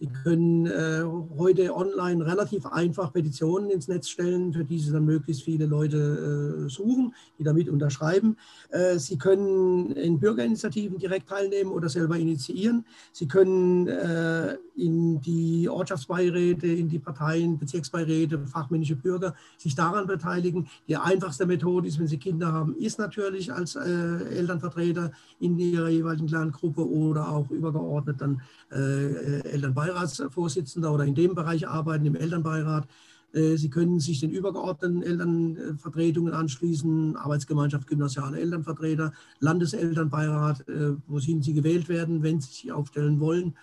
[0.01, 1.03] Sie können äh,
[1.37, 6.65] heute online relativ einfach Petitionen ins Netz stellen, für die Sie dann möglichst viele Leute
[6.65, 8.35] äh, suchen, die damit unterschreiben.
[8.71, 12.83] Äh, Sie können in Bürgerinitiativen direkt teilnehmen oder selber initiieren.
[13.11, 20.67] Sie können äh, in die Ortschaftsbeiräte, in die Parteien, Bezirksbeiräte, fachmännische Bürger sich daran beteiligen.
[20.87, 25.89] Die einfachste Methode ist, wenn Sie Kinder haben, ist natürlich als äh, Elternvertreter in ihrer
[25.89, 32.15] jeweiligen Lerngruppe oder auch übergeordnet dann äh, Elternbeirat Beiratsvorsitzender oder in dem Bereich arbeiten, im
[32.15, 32.87] Elternbeirat.
[33.33, 41.53] Äh, Sie können sich den übergeordneten Elternvertretungen anschließen, Arbeitsgemeinschaft gymnasiale Elternvertreter, Landeselternbeirat, äh, wohin Sie
[41.53, 43.55] gewählt werden, wenn Sie sich aufstellen wollen.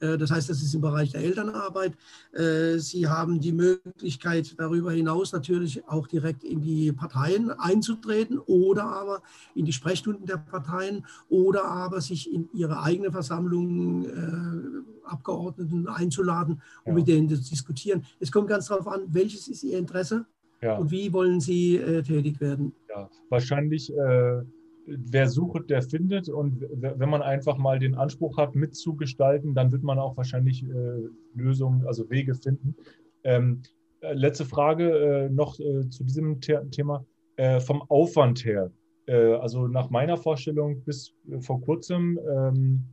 [0.00, 1.92] Äh, das heißt, das ist im Bereich der Elternarbeit.
[2.32, 8.84] Äh, Sie haben die Möglichkeit, darüber hinaus natürlich auch direkt in die Parteien einzutreten oder
[8.84, 9.22] aber
[9.54, 16.60] in die Sprechstunden der Parteien oder aber sich in ihre eigene Versammlung äh, Abgeordneten einzuladen,
[16.84, 16.94] um ja.
[16.94, 18.04] mit denen zu diskutieren.
[18.18, 20.26] Es kommt ganz darauf an, welches ist Ihr Interesse
[20.60, 20.76] ja.
[20.76, 22.72] und wie wollen Sie tätig werden.
[22.88, 24.42] Ja, wahrscheinlich äh
[24.86, 26.28] wer sucht, der findet.
[26.28, 31.08] Und wenn man einfach mal den Anspruch hat, mitzugestalten, dann wird man auch wahrscheinlich äh,
[31.34, 32.76] Lösungen, also Wege finden.
[33.24, 33.62] Ähm,
[34.00, 37.04] äh, letzte Frage äh, noch äh, zu diesem The Thema.
[37.36, 38.70] Äh, vom Aufwand her.
[39.06, 42.84] Äh, also nach meiner Vorstellung bis vor kurzem ähm,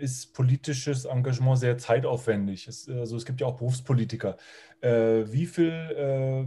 [0.00, 2.68] ist politisches Engagement sehr zeitaufwendig.
[2.68, 4.36] Es, also es gibt ja auch Berufspolitiker.
[4.82, 6.46] wie viel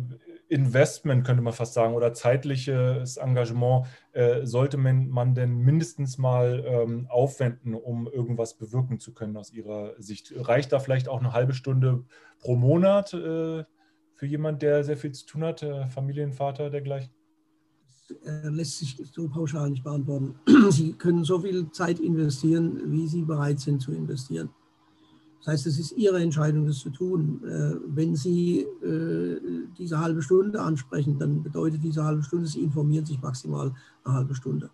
[0.50, 6.64] Investment, könnte man fast sagen, oder zeitliches Engagement äh, sollte man, man denn mindestens mal
[6.66, 10.34] ähm, aufwenden, um irgendwas bewirken zu können aus Ihrer Sicht?
[10.36, 12.04] Reicht da vielleicht auch eine halbe Stunde
[12.40, 13.64] pro Monat äh,
[14.16, 17.14] für jemand, der sehr viel zu tun hat, äh, Familienvater, dergleichen?
[18.10, 20.34] Das äh, lässt sich so pauschal nicht beantworten.
[20.72, 24.50] Sie können so viel Zeit investieren, wie Sie bereit sind zu investieren.
[25.40, 27.42] Das heißt, es ist Ihre Entscheidung, das zu tun.
[27.46, 29.40] Äh, wenn Sie äh,
[29.78, 33.74] diese halbe Stunde ansprechen, dann bedeutet diese halbe Stunde, Sie informieren sich maximal
[34.04, 34.70] eine halbe Stunde.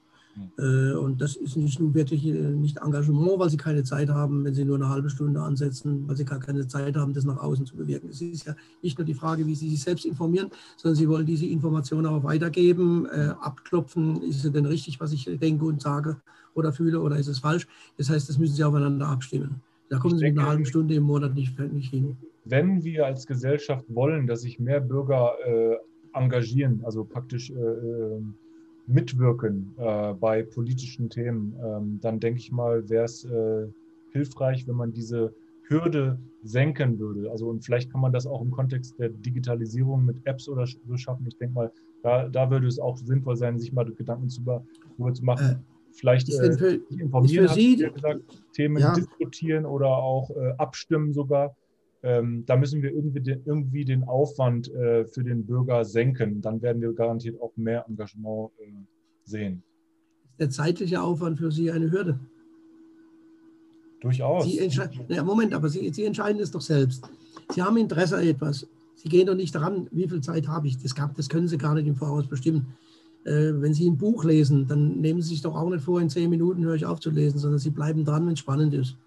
[0.57, 0.97] Mhm.
[0.99, 4.65] Und das ist nicht nur wirklich nicht Engagement, weil Sie keine Zeit haben, wenn Sie
[4.65, 7.77] nur eine halbe Stunde ansetzen, weil Sie gar keine Zeit haben, das nach außen zu
[7.77, 8.09] bewirken.
[8.09, 11.25] Es ist ja nicht nur die Frage, wie Sie sich selbst informieren, sondern Sie wollen
[11.25, 16.17] diese Information auch weitergeben, abklopfen, ist es denn richtig, was ich denke und sage
[16.53, 17.65] oder fühle oder ist es falsch.
[17.97, 19.61] Das heißt, das müssen Sie aufeinander abstimmen.
[19.89, 22.15] Da kommen ich Sie denke, mit einer halben Stunde im Monat nicht, nicht hin.
[22.45, 25.77] Wenn wir als Gesellschaft wollen, dass sich mehr Bürger äh,
[26.13, 28.21] engagieren, also praktisch äh, äh
[28.87, 33.67] mitwirken äh, bei politischen Themen, ähm, dann denke ich mal, wäre es äh,
[34.11, 35.33] hilfreich, wenn man diese
[35.67, 37.31] Hürde senken würde.
[37.31, 40.97] Also und vielleicht kann man das auch im Kontext der Digitalisierung mit Apps oder so
[40.97, 41.25] schaffen.
[41.27, 41.71] Ich denke mal,
[42.03, 45.65] da, da würde es auch sinnvoll sein, sich mal Gedanken zu, darüber zu machen,
[45.95, 48.21] vielleicht äh, für, informieren, Sie, ja gesagt,
[48.53, 48.93] Themen ja.
[48.93, 51.55] diskutieren oder auch äh, abstimmen sogar.
[52.03, 56.41] Ähm, da müssen wir irgendwie den, irgendwie den Aufwand äh, für den Bürger senken.
[56.41, 58.71] Dann werden wir garantiert auch mehr Engagement äh,
[59.23, 59.63] sehen.
[60.31, 62.19] Ist der zeitliche Aufwand für Sie eine Hürde?
[64.01, 64.45] Durchaus.
[64.45, 64.59] Sie
[65.07, 67.09] ja, Moment, aber Sie, Sie entscheiden es doch selbst.
[67.49, 68.67] Sie haben Interesse an etwas.
[68.95, 70.77] Sie gehen doch nicht daran, wie viel Zeit habe ich.
[70.77, 72.67] Das, gab, das können Sie gar nicht im Voraus bestimmen
[73.25, 76.29] wenn Sie ein Buch lesen, dann nehmen Sie sich doch auch nicht vor, in zehn
[76.29, 78.97] Minuten höre ich auf zu lesen, sondern Sie bleiben dran, wenn es spannend ist.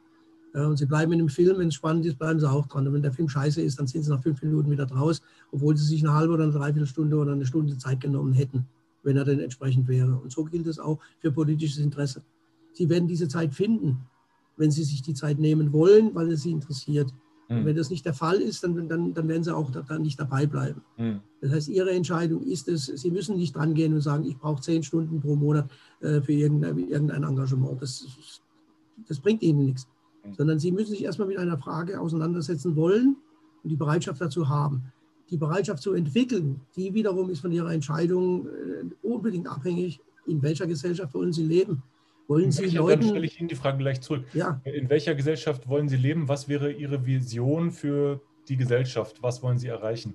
[0.55, 2.87] Und Sie bleiben in dem Film, wenn es spannend ist, bleiben Sie auch dran.
[2.87, 5.77] Und wenn der Film scheiße ist, dann sind Sie nach fünf Minuten wieder draus, obwohl
[5.77, 8.67] Sie sich eine halbe oder eine Dreiviertelstunde oder eine Stunde Zeit genommen hätten,
[9.05, 10.17] wenn er denn entsprechend wäre.
[10.17, 12.23] Und so gilt es auch für politisches Interesse.
[12.73, 13.99] Sie werden diese Zeit finden,
[14.57, 17.15] wenn Sie sich die Zeit nehmen wollen, weil es Sie interessiert.
[17.49, 17.65] Mhm.
[17.65, 20.47] wenn das nicht der Fall ist, dann, dann, dann werden sie auch da, nicht dabei
[20.47, 20.83] bleiben.
[20.99, 21.21] Mhm.
[21.41, 24.61] Das heißt, ihre Entscheidung ist es, sie müssen nicht dran gehen und sagen, ich brauche
[24.61, 25.71] zehn Stunden pro Monat
[26.01, 27.81] äh, für irgendein, irgendein Engagement.
[27.81, 28.07] Das,
[29.09, 29.89] das bringt ihnen nichts.
[30.25, 30.35] Mhm.
[30.35, 33.17] Sondern sie müssen sich erstmal mit einer Frage auseinandersetzen wollen
[33.63, 34.83] und die Bereitschaft dazu haben.
[35.31, 40.67] Die Bereitschaft zu entwickeln, die wiederum ist von ihrer Entscheidung äh, unbedingt abhängig, in welcher
[40.67, 41.83] Gesellschaft wollen sie leben.
[42.29, 44.25] Wollen Sie welcher, Leuten, dann stelle ich Ihnen die Frage gleich zurück.
[44.35, 44.61] Ja.
[44.65, 46.29] In welcher Gesellschaft wollen Sie leben?
[46.29, 49.23] Was wäre Ihre Vision für die Gesellschaft?
[49.23, 50.15] Was wollen Sie erreichen?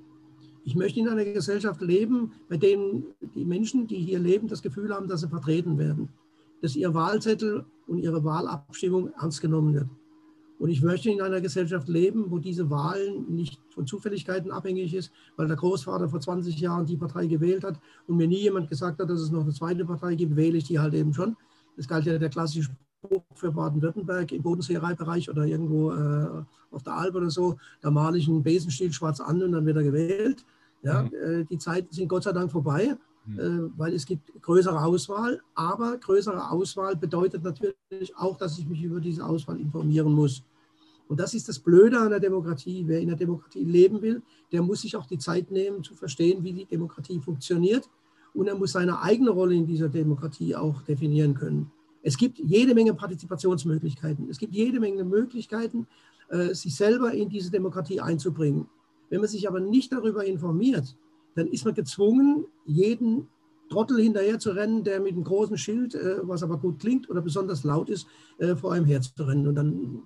[0.64, 2.78] Ich möchte in einer Gesellschaft leben, bei der
[3.36, 6.08] die Menschen, die hier leben, das Gefühl haben, dass sie vertreten werden,
[6.62, 9.88] dass ihr Wahlzettel und ihre Wahlabstimmung ernst genommen wird.
[10.60, 15.12] Und ich möchte in einer Gesellschaft leben, wo diese Wahlen nicht von Zufälligkeiten abhängig ist,
[15.36, 19.02] weil der Großvater vor 20 Jahren die Partei gewählt hat und mir nie jemand gesagt
[19.02, 21.36] hat, dass es noch eine zweite Partei gibt, wähle ich die halt eben schon.
[21.78, 22.70] Das galt ja der klassische
[23.04, 27.58] Spruch für Baden-Württemberg im Bodenseereibereich oder irgendwo äh, auf der Alp oder so.
[27.82, 30.46] Da male ich einen Besenstiel schwarz an und dann wird er gewählt.
[30.84, 31.14] Ja, mhm.
[31.14, 32.96] äh, die Zeiten sind Gott sei Dank vorbei,
[33.26, 33.40] mhm.
[33.40, 35.42] äh, weil es gibt größere Auswahl.
[35.56, 40.44] Aber größere Auswahl bedeutet natürlich auch, dass ich mich über diese Auswahl informieren muss.
[41.08, 42.84] Und das ist das Blöde an der Demokratie.
[42.88, 44.22] Wer in der Demokratie leben will,
[44.52, 47.90] der muss sich auch die Zeit nehmen, zu verstehen, wie die Demokratie funktioniert
[48.34, 51.72] und er muss seine eigene Rolle in dieser Demokratie auch definieren können.
[52.02, 54.30] Es gibt jede Menge Partizipationsmöglichkeiten.
[54.30, 55.88] Es gibt jede Menge Möglichkeiten,
[56.30, 58.68] äh, sich selber in diese Demokratie einzubringen.
[59.10, 60.98] Wenn man sich aber nicht darüber informiert,
[61.36, 63.28] dann ist man gezwungen, jeden
[63.70, 67.22] Trottel hinterher zu rennen, der mit einem großen Schild, äh, was aber gut klingt oder
[67.22, 68.08] besonders laut ist,
[68.38, 69.48] äh, vor einem herzurennen.
[69.48, 70.04] Und dann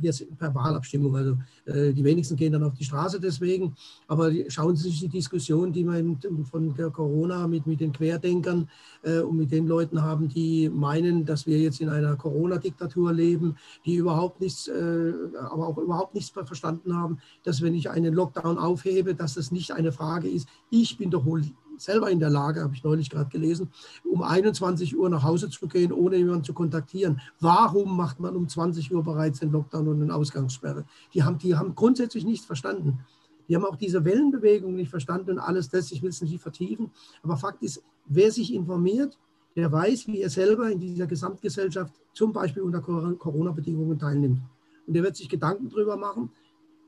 [0.00, 1.16] hier per Wahlabstimmung.
[1.16, 3.74] Also äh, die wenigsten gehen dann auf die Straße deswegen.
[4.08, 6.16] Aber schauen Sie sich die Diskussion, die wir
[6.50, 8.68] von Corona mit, mit den Querdenkern
[9.02, 13.56] äh, und mit den Leuten haben, die meinen, dass wir jetzt in einer Corona-Diktatur leben,
[13.84, 18.58] die überhaupt nichts, äh, aber auch überhaupt nichts verstanden haben, dass wenn ich einen Lockdown
[18.58, 21.42] aufhebe, dass das nicht eine Frage ist, ich bin doch wohl
[21.78, 23.70] selber in der Lage, habe ich neulich gerade gelesen,
[24.04, 27.20] um 21 Uhr nach Hause zu gehen, ohne jemanden zu kontaktieren.
[27.40, 30.84] Warum macht man um 20 Uhr bereits den Lockdown und eine Ausgangssperre?
[31.14, 33.00] Die haben, die haben grundsätzlich nichts verstanden.
[33.48, 35.92] Die haben auch diese Wellenbewegung nicht verstanden und alles das.
[35.92, 36.90] Ich will es nicht vertiefen.
[37.22, 39.18] Aber Fakt ist, wer sich informiert,
[39.56, 44.40] der weiß, wie er selber in dieser Gesamtgesellschaft zum Beispiel unter Corona-Bedingungen teilnimmt.
[44.86, 46.30] Und der wird sich Gedanken darüber machen.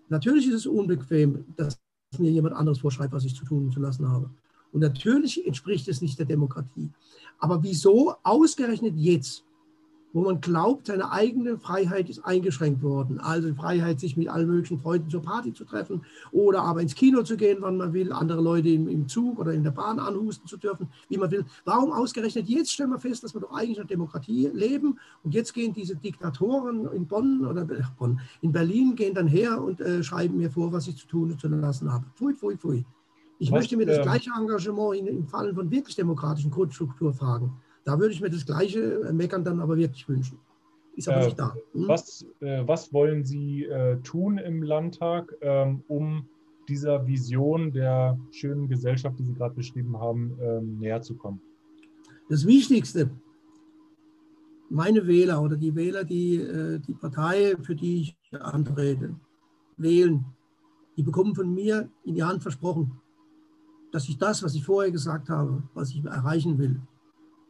[0.08, 1.78] Natürlich ist es unbequem, dass
[2.18, 4.30] mir jemand anderes vorschreibt, was ich zu tun und zu lassen habe.
[4.74, 6.90] Und natürlich entspricht es nicht der Demokratie.
[7.38, 9.44] Aber wieso ausgerechnet jetzt?
[10.14, 13.18] wo man glaubt, seine eigene Freiheit ist eingeschränkt worden.
[13.18, 16.94] Also die Freiheit, sich mit allen möglichen Freunden zur Party zu treffen oder aber ins
[16.94, 20.46] Kino zu gehen, wann man will, andere Leute im, Zug oder in der Bahn anhusten
[20.46, 21.44] zu dürfen, wie man will.
[21.64, 25.34] Warum ausgerechnet jetzt stellen wir fest, dass wir doch eigentlich in einer Demokratie leben und
[25.34, 27.66] jetzt gehen diese Diktatoren in Bonn oder
[28.40, 31.40] in Berlin gehen dann her und äh, schreiben mir vor, was ich zu tun und
[31.40, 32.06] zu lassen habe.
[32.14, 32.84] Pfui, pfui, pfui.
[33.38, 37.50] Ich was, möchte mir das ähm, gleiche Engagement in, im Fall von wirklich demokratischen Grundstrukturfragen
[37.84, 40.38] da würde ich mir das gleiche Meckern dann aber wirklich wünschen.
[40.96, 41.54] Ist aber äh, nicht da.
[41.72, 41.88] Hm?
[41.88, 46.26] Was, äh, was wollen Sie äh, tun im Landtag, ähm, um
[46.68, 51.40] dieser Vision der schönen Gesellschaft, die Sie gerade beschrieben haben, ähm, näher zu kommen?
[52.28, 53.10] Das Wichtigste,
[54.70, 59.14] meine Wähler oder die Wähler, die äh, die Partei, für die ich antrete,
[59.76, 60.24] wählen,
[60.96, 62.98] die bekommen von mir in die Hand versprochen,
[63.94, 66.80] dass ich das, was ich vorher gesagt habe, was ich erreichen will,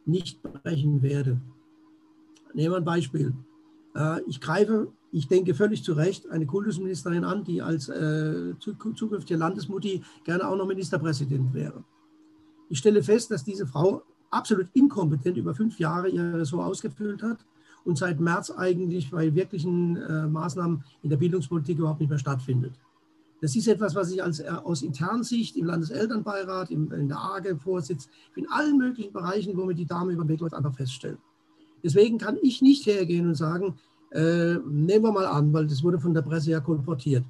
[0.05, 1.41] nicht brechen werde.
[2.53, 3.33] Nehmen wir ein Beispiel.
[3.95, 9.39] Äh, ich greife, ich denke völlig zu Recht, eine Kultusministerin an, die als äh, zukünftige
[9.39, 11.83] Landesmutti gerne auch noch Ministerpräsident wäre.
[12.69, 17.43] Ich stelle fest, dass diese Frau absolut inkompetent über fünf Jahre ihr Ressort ausgefüllt hat
[17.85, 22.73] und seit März eigentlich bei wirklichen äh, Maßnahmen in der Bildungspolitik überhaupt nicht mehr stattfindet.
[23.41, 27.17] Das ist etwas, was ich als, äh, aus interner Sicht im Landeselternbeirat, im, in der
[27.17, 30.75] AGE vorsitze, in allen möglichen Bereichen, wo mir die Dame über den Weg läuft, einfach
[30.75, 31.17] feststellen.
[31.83, 33.75] Deswegen kann ich nicht hergehen und sagen,
[34.11, 37.25] äh, nehmen wir mal an, weil das wurde von der Presse ja kolportiert.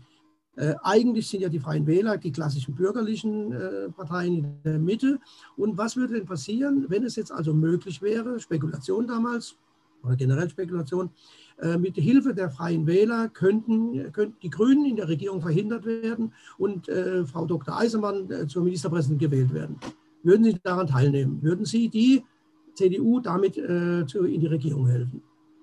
[0.56, 5.20] Äh, eigentlich sind ja die Freien Wähler die klassischen bürgerlichen äh, Parteien in der Mitte.
[5.58, 9.58] Und was würde denn passieren, wenn es jetzt also möglich wäre, Spekulation damals
[10.04, 11.10] oder generell Spekulation,
[11.80, 16.90] mit Hilfe der Freien Wähler könnten, könnten die Grünen in der Regierung verhindert werden und
[16.90, 17.78] äh, Frau Dr.
[17.78, 19.78] Eisenmann äh, zur Ministerpräsidentin gewählt werden.
[20.24, 21.42] Würden Sie daran teilnehmen?
[21.42, 22.24] Würden Sie die
[22.74, 25.22] CDU damit äh, zu, in die Regierung helfen?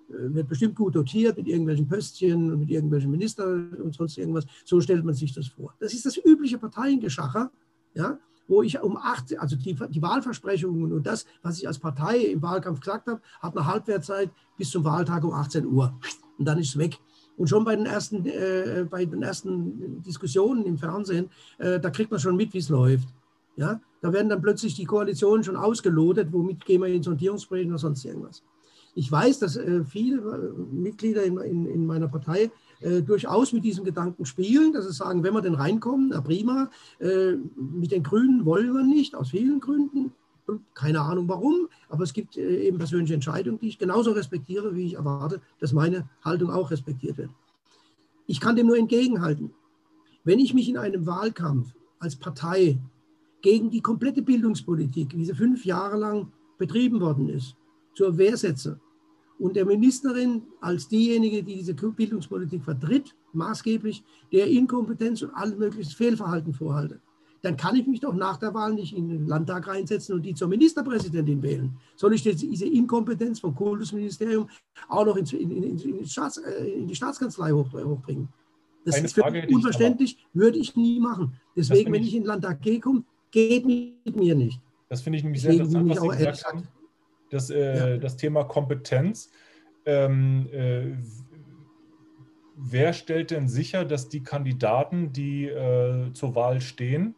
[0.08, 4.46] Äh, wird bestimmt gut dotiert mit irgendwelchen Pöstchen und mit irgendwelchen Ministern und sonst irgendwas.
[4.64, 5.74] So stellt man sich das vor.
[5.80, 7.50] Das ist das übliche Parteiengeschacher.
[7.94, 8.18] Ja?
[8.48, 12.42] Wo ich um acht, also die, die, Wahlversprechungen und das, was ich als Partei im
[12.42, 15.98] Wahlkampf gesagt habe, hat eine Halbwertzeit bis zum Wahltag um 18 Uhr.
[16.38, 16.98] Und dann ist es weg.
[17.36, 22.10] Und schon bei den ersten, äh, bei den ersten Diskussionen im Fernsehen, äh, da kriegt
[22.10, 23.08] man schon mit, wie es läuft.
[23.56, 23.80] Ja?
[24.00, 28.04] Da werden dann plötzlich die Koalitionen schon ausgelotet, womit gehen wir in Sondierungsgespräche oder sonst
[28.04, 28.42] irgendwas.
[28.94, 32.50] Ich weiß, dass äh, viele äh, Mitglieder in, in, in meiner Partei
[32.82, 36.70] äh, durchaus mit diesem Gedanken spielen, dass sie sagen, wenn wir denn reinkommen, na prima,
[36.98, 40.12] äh, mit den Grünen wollen wir nicht, aus vielen Gründen,
[40.74, 44.86] keine Ahnung warum, aber es gibt äh, eben persönliche Entscheidungen, die ich genauso respektiere, wie
[44.86, 47.30] ich erwarte, dass meine Haltung auch respektiert wird.
[48.26, 49.52] Ich kann dem nur entgegenhalten.
[50.24, 52.78] Wenn ich mich in einem Wahlkampf als Partei
[53.40, 57.56] gegen die komplette Bildungspolitik, wie sie fünf Jahre lang betrieben worden ist,
[57.94, 58.80] zur Wehr setze,
[59.42, 65.94] und der Ministerin als diejenige, die diese Bildungspolitik vertritt, maßgeblich der Inkompetenz und all mögliches
[65.94, 67.00] Fehlverhalten vorhalte,
[67.42, 70.32] dann kann ich mich doch nach der Wahl nicht in den Landtag reinsetzen und die
[70.32, 71.76] zur Ministerpräsidentin wählen.
[71.96, 74.48] Soll ich diese Inkompetenz vom Kultusministerium
[74.88, 78.28] auch noch in, in, in, Staats, äh, in die Staatskanzlei hoch, hochbringen?
[78.84, 81.32] Das Eine ist für mich unverständlich, ich würde ich nie machen.
[81.56, 84.60] Deswegen, wenn ich, ich in den Landtag gehe, komme, geht mit mir nicht.
[84.88, 86.68] Das finde ich nämlich sehr interessant, was Sie gesagt haben
[87.32, 87.96] das, äh, ja.
[87.98, 89.30] das Thema Kompetenz.
[89.84, 90.96] Ähm, äh,
[92.56, 97.14] wer stellt denn sicher, dass die Kandidaten, die äh, zur Wahl stehen,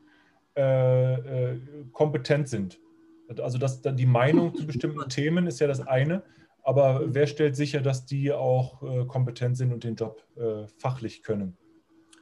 [0.56, 1.14] äh,
[1.52, 1.60] äh,
[1.92, 2.80] kompetent sind?
[3.40, 6.22] Also dass die Meinung zu bestimmten Themen ist ja das eine,
[6.62, 10.22] aber wer stellt sicher, dass die auch äh, kompetent sind und den Job
[10.78, 11.56] fachlich können?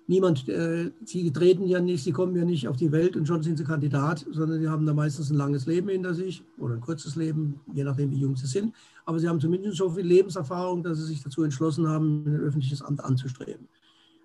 [0.06, 3.42] Niemand, äh, sie treten ja nicht, sie kommen ja nicht auf die Welt und schon
[3.42, 6.80] sind sie Kandidat, sondern sie haben da meistens ein langes Leben hinter sich oder ein
[6.80, 8.74] kurzes Leben, je nachdem, wie jung sie sind.
[9.04, 12.82] Aber sie haben zumindest so viel Lebenserfahrung, dass sie sich dazu entschlossen haben, ein öffentliches
[12.82, 13.68] Amt anzustreben.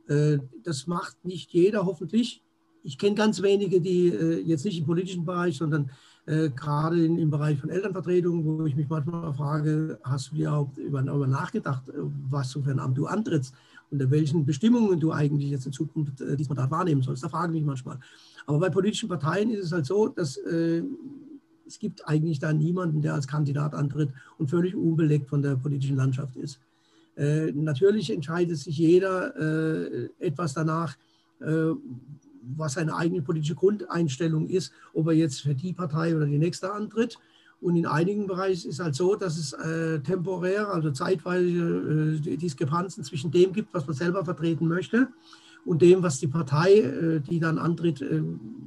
[0.08, 2.44] Äh, das macht nicht jeder, hoffentlich.
[2.84, 5.92] Ich kenne ganz wenige, die äh, jetzt nicht im politischen Bereich, sondern
[6.26, 10.76] äh, gerade im Bereich von Elternvertretungen, wo ich mich manchmal frage, hast du dir auch
[10.78, 11.84] über, über nachgedacht,
[12.30, 13.54] was für ein Amt du antrittst?
[13.92, 17.24] Unter welchen Bestimmungen du eigentlich jetzt in Zukunft äh, dieses Mandat wahrnehmen sollst.
[17.24, 18.00] Da frage ich mich manchmal.
[18.46, 20.84] Aber bei politischen Parteien ist es halt so, dass äh,
[21.66, 25.98] es gibt eigentlich da niemanden, der als Kandidat antritt und völlig unbelegt von der politischen
[25.98, 26.60] Landschaft ist.
[27.16, 30.96] Äh, natürlich entscheidet sich jeder äh, etwas danach,
[31.42, 31.72] äh,
[32.56, 36.72] was seine eigene politische Grundeinstellung ist, ob er jetzt für die Partei oder die nächste
[36.72, 37.18] antritt.
[37.60, 42.38] Und in einigen Bereichen ist es halt so, dass es äh, temporär, also zeitweise äh,
[42.38, 45.08] Diskrepanzen zwischen dem gibt, was man selber vertreten möchte
[45.66, 48.22] und dem, was die Partei, äh, die dann antritt, äh,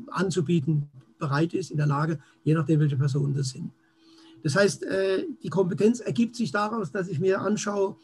[0.08, 0.88] anzubieten
[1.18, 3.70] bereit ist, in der Lage, je nachdem, welche Personen das sind.
[4.42, 7.96] Das heißt, äh, die Kompetenz ergibt sich daraus, dass ich mir anschaue,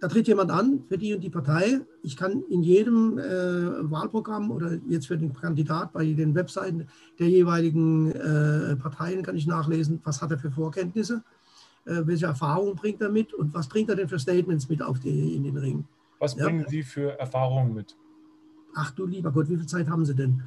[0.00, 1.80] da tritt jemand an für die und die Partei.
[2.02, 6.88] Ich kann in jedem äh, Wahlprogramm oder jetzt für den Kandidat bei den Webseiten
[7.18, 11.22] der jeweiligen äh, Parteien kann ich nachlesen, was hat er für Vorkenntnisse,
[11.84, 14.98] äh, welche Erfahrungen bringt er mit und was bringt er denn für Statements mit auf
[15.00, 15.84] die, in den Ring.
[16.18, 16.44] Was ja.
[16.44, 17.94] bringen Sie für Erfahrungen mit?
[18.74, 20.42] Ach du lieber Gott, wie viel Zeit haben Sie denn?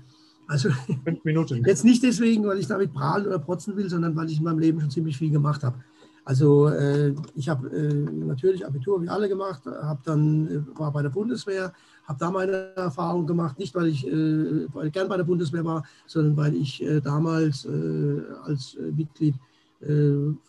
[0.47, 0.69] Also
[1.03, 1.63] fünf Minuten.
[1.65, 4.59] Jetzt nicht deswegen, weil ich damit prahlen oder protzen will, sondern weil ich in meinem
[4.59, 5.77] Leben schon ziemlich viel gemacht habe.
[6.25, 11.01] Also äh, ich habe äh, natürlich Abitur wie alle gemacht, habe dann äh, war bei
[11.01, 11.73] der Bundeswehr,
[12.05, 15.83] habe da meine Erfahrung gemacht, nicht weil ich, äh, weil gern bei der Bundeswehr war,
[16.07, 19.35] sondern weil ich äh, damals äh, als Mitglied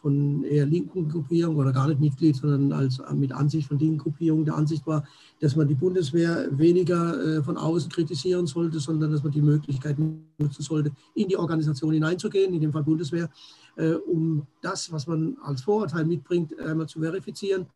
[0.01, 4.45] von eher linken Gruppierungen oder gar nicht Mitglied, sondern als mit Ansicht von linken Gruppierungen
[4.45, 5.03] der Ansicht war,
[5.41, 9.97] dass man die Bundeswehr weniger von außen kritisieren sollte, sondern dass man die Möglichkeit
[10.39, 13.29] nutzen sollte, in die Organisation hineinzugehen, in dem Fall Bundeswehr,
[13.77, 17.66] um das, was man als Vorurteil mitbringt, einmal zu verifizieren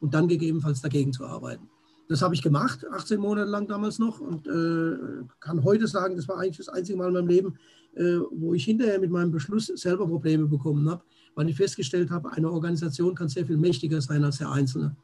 [0.00, 1.68] und dann gegebenenfalls dagegen zu arbeiten.
[2.08, 6.28] Das habe ich gemacht, 18 Monate lang damals noch und äh, kann heute sagen, das
[6.28, 7.54] war eigentlich das einzige Mal in meinem Leben,
[7.94, 11.02] äh, wo ich hinterher mit meinem Beschluss selber Probleme bekommen habe,
[11.34, 14.94] weil ich festgestellt habe, eine Organisation kann sehr viel mächtiger sein als der Einzelne.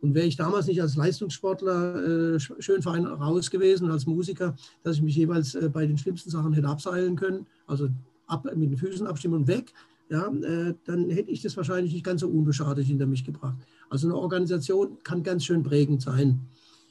[0.00, 4.96] Und wäre ich damals nicht als Leistungssportler äh, schön fein raus gewesen, als Musiker, dass
[4.96, 7.90] ich mich jeweils äh, bei den schlimmsten Sachen hätte abseilen können, also
[8.26, 9.72] ab, mit den Füßen abstimmen und weg,
[10.10, 13.56] ja, äh, dann hätte ich das wahrscheinlich nicht ganz so unbeschadet hinter mich gebracht.
[13.88, 16.40] Also eine Organisation kann ganz schön prägend sein.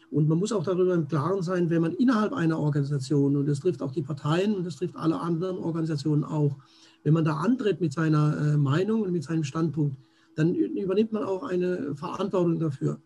[0.09, 3.59] Und man muss auch darüber im Klaren sein, wenn man innerhalb einer Organisation, und das
[3.59, 6.55] trifft auch die Parteien und das trifft alle anderen Organisationen auch,
[7.03, 9.97] wenn man da antritt mit seiner äh, Meinung und mit seinem Standpunkt,
[10.35, 12.99] dann übernimmt man auch eine Verantwortung dafür.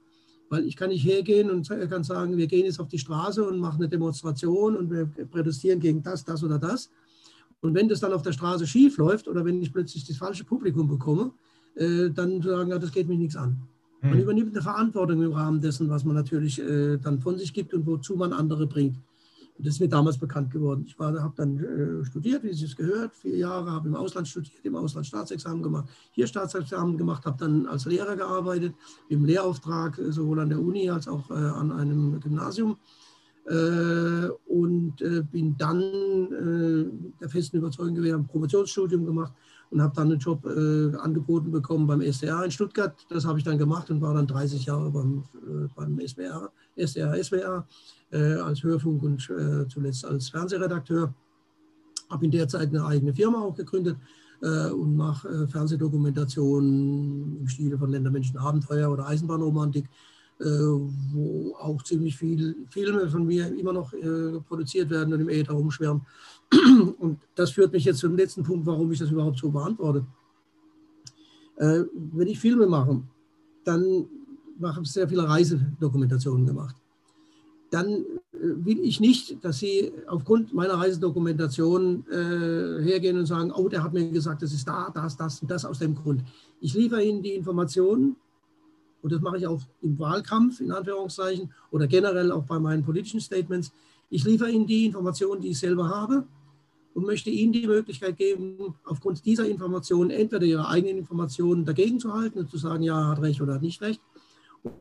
[0.49, 3.59] Weil ich kann nicht hergehen und kann sagen, wir gehen jetzt auf die Straße und
[3.59, 6.91] machen eine Demonstration und wir protestieren gegen das, das oder das
[7.64, 10.43] und wenn das dann auf der Straße schief läuft oder wenn ich plötzlich das falsche
[10.43, 11.32] Publikum bekomme,
[11.76, 13.57] äh, dann sagen, ja, das geht mich nichts an.
[14.01, 14.20] Man hm.
[14.20, 17.88] übernimmt eine Verantwortung im Rahmen dessen, was man natürlich äh, dann von sich gibt und
[17.88, 18.97] wozu man andere bringt.
[19.57, 20.84] Und das ist mir damals bekannt geworden.
[20.86, 24.66] Ich habe dann äh, studiert, wie Sie es gehört, vier Jahre, habe im Ausland studiert,
[24.66, 28.74] im Ausland Staatsexamen gemacht, hier Staatsexamen gemacht, habe dann als Lehrer gearbeitet,
[29.07, 32.76] im Lehrauftrag äh, sowohl an der Uni als auch äh, an einem Gymnasium
[33.46, 36.86] und äh, bin dann äh,
[37.20, 39.34] der festen Überzeugung gewesen, ein Promotionsstudium gemacht
[39.70, 42.96] und habe dann einen Job angeboten bekommen beim SDR in Stuttgart.
[43.10, 45.24] Das habe ich dann gemacht und war dann 30 Jahre beim,
[45.76, 47.66] beim SWR, SDR, SWR
[48.12, 49.20] als Hörfunk und
[49.70, 51.12] zuletzt als Fernsehredakteur.
[52.08, 53.98] Habe in der Zeit eine eigene Firma auch gegründet
[54.41, 62.56] und mache Fernsehdokumentationen im Stile von Ländermenschen Abenteuer oder Eisenbahnromantik äh, wo auch ziemlich viele
[62.70, 66.06] Filme von mir immer noch äh, produziert werden und im Äther rumschwärmen.
[67.00, 70.06] Und das führt mich jetzt zum letzten Punkt, warum ich das überhaupt so beantworte.
[71.58, 73.02] Äh, wenn ich Filme mache,
[73.64, 74.06] dann
[74.60, 76.76] mache ich sehr viele Reisedokumentationen gemacht.
[77.72, 78.06] Dann
[78.44, 83.94] will ich nicht, dass Sie aufgrund meiner Reisedokumentation äh, hergehen und sagen, oh, der hat
[83.94, 86.24] mir gesagt, das ist da, das, das und das aus dem Grund.
[86.60, 88.16] Ich liefere Ihnen die Informationen
[89.04, 93.20] und das mache ich auch im Wahlkampf, in Anführungszeichen, oder generell auch bei meinen politischen
[93.20, 93.72] Statements.
[94.10, 96.26] Ich liefere Ihnen die Informationen, die ich selber habe
[96.93, 102.14] und möchte Ihnen die Möglichkeit geben, aufgrund dieser Informationen entweder Ihre eigenen Informationen dagegen zu
[102.14, 104.01] halten und zu sagen, ja, hat recht oder hat nicht recht.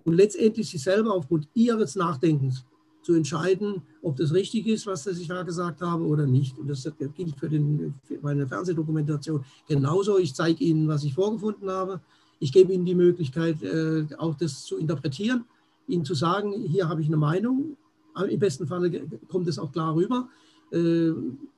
[0.05, 2.65] Und letztendlich sich selber aufgrund Ihres Nachdenkens
[3.03, 6.57] zu entscheiden, ob das richtig ist, was ich da gesagt habe oder nicht.
[6.59, 10.19] Und das gilt für, den, für meine Fernsehdokumentation genauso.
[10.19, 12.01] Ich zeige Ihnen, was ich vorgefunden habe.
[12.43, 15.45] Ich gebe Ihnen die Möglichkeit, äh, auch das zu interpretieren,
[15.87, 17.77] Ihnen zu sagen, hier habe ich eine Meinung.
[18.29, 18.91] Im besten Fall
[19.29, 20.29] kommt es auch klar rüber.
[20.73, 21.13] Äh,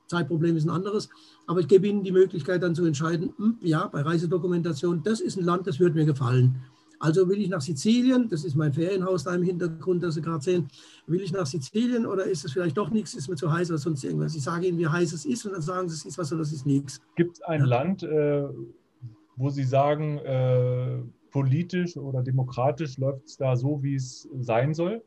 [0.08, 1.08] Zeitproblem ist ein anderes.
[1.46, 5.38] Aber ich gebe Ihnen die Möglichkeit, dann zu entscheiden, hm, ja, bei Reisedokumentation, das ist
[5.38, 6.56] ein Land, das würde mir gefallen.
[6.98, 10.44] Also will ich nach Sizilien, das ist mein Ferienhaus da im Hintergrund, das Sie gerade
[10.44, 10.68] sehen,
[11.06, 13.78] will ich nach Sizilien oder ist es vielleicht doch nichts, ist mir zu heiß oder
[13.78, 14.36] sonst irgendwas.
[14.36, 16.42] Ich sage Ihnen, wie heiß es ist und dann sagen Sie, es ist was oder
[16.42, 17.00] es ist nichts.
[17.16, 17.66] Gibt es ein ja.
[17.66, 18.48] Land, äh,
[19.36, 25.02] wo Sie sagen, äh, politisch oder demokratisch läuft es da so, wie es sein soll?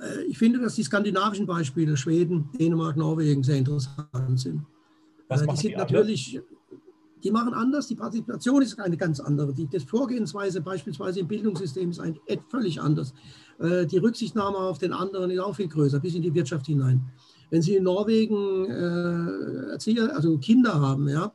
[0.00, 4.62] Äh, ich finde, dass die skandinavischen Beispiele, Schweden, Dänemark, Norwegen, sehr interessant sind.
[5.28, 6.40] Was äh, die sind die natürlich,
[7.22, 9.52] die machen anders, die Partizipation ist eine ganz andere.
[9.52, 12.18] Die, die Vorgehensweise beispielsweise im Bildungssystem ist ein,
[12.48, 13.14] völlig anders.
[13.58, 17.02] Äh, die Rücksichtnahme auf den anderen ist auch viel größer, bis in die Wirtschaft hinein.
[17.50, 18.68] Wenn Sie in Norwegen
[19.70, 21.32] Erzieher, also Kinder haben, ja,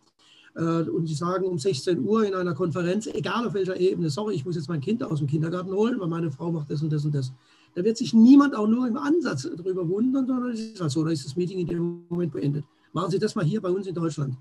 [0.56, 4.46] und sie sagen um 16 Uhr in einer Konferenz, egal auf welcher Ebene, sorry, ich
[4.46, 7.06] muss jetzt mein Kind aus dem Kindergarten holen, weil meine Frau macht das und das
[7.06, 7.32] und das.
[7.76, 11.04] Da wird sich niemand auch nur im Ansatz darüber wundern, sondern es ist halt so,
[11.04, 12.66] da ist das Meeting in dem Moment beendet.
[12.94, 14.36] Machen Sie das mal hier bei uns in Deutschland.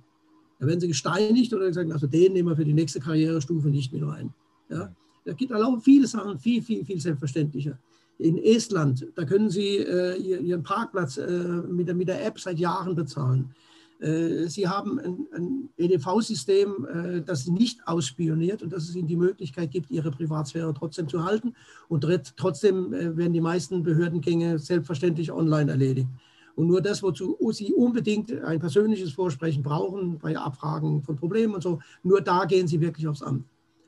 [0.59, 3.93] Da werden sie gesteinigt oder gesagt, also den nehmen wir für die nächste Karrierestufe nicht
[3.93, 4.33] mit rein.
[4.69, 4.93] Ja?
[5.25, 7.79] Da gibt auch viele Sachen viel, viel, viel selbstverständlicher.
[8.19, 12.97] In Estland, da können Sie äh, Ihren Parkplatz äh, mit, mit der App seit Jahren
[12.97, 13.55] bezahlen.
[14.01, 19.09] Äh, Sie haben ein, ein EDV-System, äh, das Sie nicht ausspioniert und dass es Ihnen
[19.09, 21.55] die Möglichkeit gibt, Ihre Privatsphäre trotzdem zu halten.
[21.89, 26.09] Und trotzdem äh, werden die meisten Behördengänge selbstverständlich online erledigt.
[26.55, 31.63] Und nur das, wozu Sie unbedingt ein persönliches Vorsprechen brauchen, bei Abfragen von Problemen und
[31.63, 33.45] so, nur da gehen Sie wirklich aufs Amt.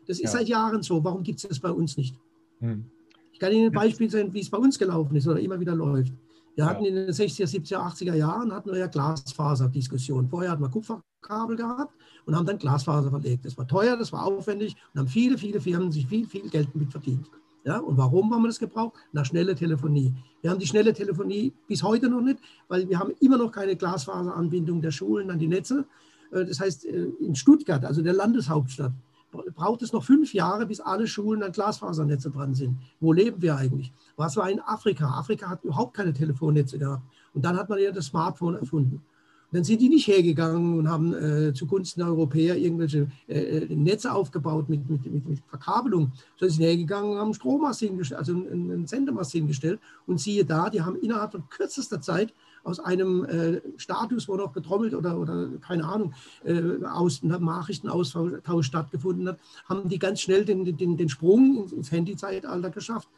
[0.06, 0.38] Das ist ja.
[0.38, 1.02] seit Jahren so.
[1.02, 2.16] Warum gibt es das bei uns nicht?
[2.60, 2.84] Hm.
[3.32, 5.74] Ich kann Ihnen ein Beispiel sagen, wie es bei uns gelaufen ist oder immer wieder
[5.74, 6.12] läuft.
[6.56, 10.28] Wir hatten in den 60er, 70er, 80er Jahren hatten wir ja Glasfaserdiskussionen.
[10.28, 11.94] Vorher hatten wir Kupferkabel gehabt
[12.26, 13.44] und haben dann Glasfaser verlegt.
[13.44, 16.74] Das war teuer, das war aufwendig und haben viele, viele Firmen sich viel, viel Geld
[16.74, 17.30] mit verdient.
[17.64, 18.94] Ja, und warum haben wir das gebraucht?
[19.12, 20.14] Nach schnelle Telefonie.
[20.40, 22.38] Wir haben die schnelle Telefonie bis heute noch nicht,
[22.68, 25.84] weil wir haben immer noch keine Glasfaseranbindung der Schulen an die Netze.
[26.32, 28.92] Äh, das heißt, äh, in Stuttgart, also der Landeshauptstadt,
[29.30, 32.78] braucht es noch fünf Jahre, bis alle Schulen an Glasfasernetze dran sind.
[33.00, 33.92] Wo leben wir eigentlich?
[34.16, 35.08] Was war in Afrika?
[35.18, 37.02] Afrika hat überhaupt keine Telefonnetze gehabt.
[37.34, 38.96] Und dann hat man ja das Smartphone erfunden.
[38.96, 43.74] Und dann sind die nicht hergegangen und haben äh, zugunsten der Europäer irgendwelche äh, äh
[43.74, 48.32] Netze aufgebaut mit, mit, mit, mit Verkabelung, sondern sind hergegangen und haben Strommast hingestellt, also
[48.32, 49.80] einen, einen Sendemast hingestellt.
[50.06, 52.32] Und siehe da, die haben innerhalb von kürzester Zeit
[52.62, 59.28] aus einem äh, Status, wo noch getrommelt oder, oder keine Ahnung, äh, aus, Nachrichtenaustausch stattgefunden
[59.28, 63.08] hat, haben die ganz schnell den, den, den Sprung ins Handyzeitalter geschafft.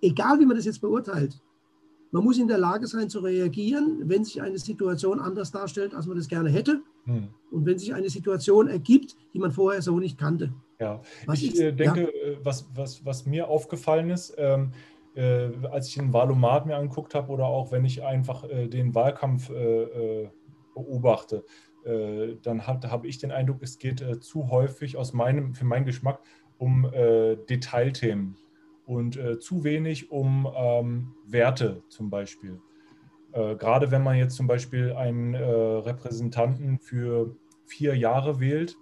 [0.00, 1.40] Egal wie man das jetzt beurteilt,
[2.10, 6.06] man muss in der Lage sein zu reagieren, wenn sich eine Situation anders darstellt, als
[6.06, 6.80] man das gerne hätte.
[7.04, 7.28] Hm.
[7.50, 10.52] Und wenn sich eine Situation ergibt, die man vorher so nicht kannte.
[10.80, 12.06] Ja, was ich ist, denke, ja.
[12.06, 14.70] Äh, was, was, was mir aufgefallen ist, ähm,
[15.18, 18.94] äh, als ich den Wahlomat mir angeguckt habe oder auch wenn ich einfach äh, den
[18.94, 20.28] Wahlkampf äh, äh
[20.74, 21.44] beobachte,
[21.84, 25.86] äh, dann habe ich den Eindruck, es geht äh, zu häufig aus meinem, für meinen
[25.86, 26.20] Geschmack
[26.56, 26.90] um
[27.48, 28.36] Detailthemen
[28.84, 32.60] und zu wenig um ähm, Werte zum Beispiel.
[33.32, 38.76] gerade wenn man jetzt zum Beispiel einen Repräsentanten für vier Jahre wählt,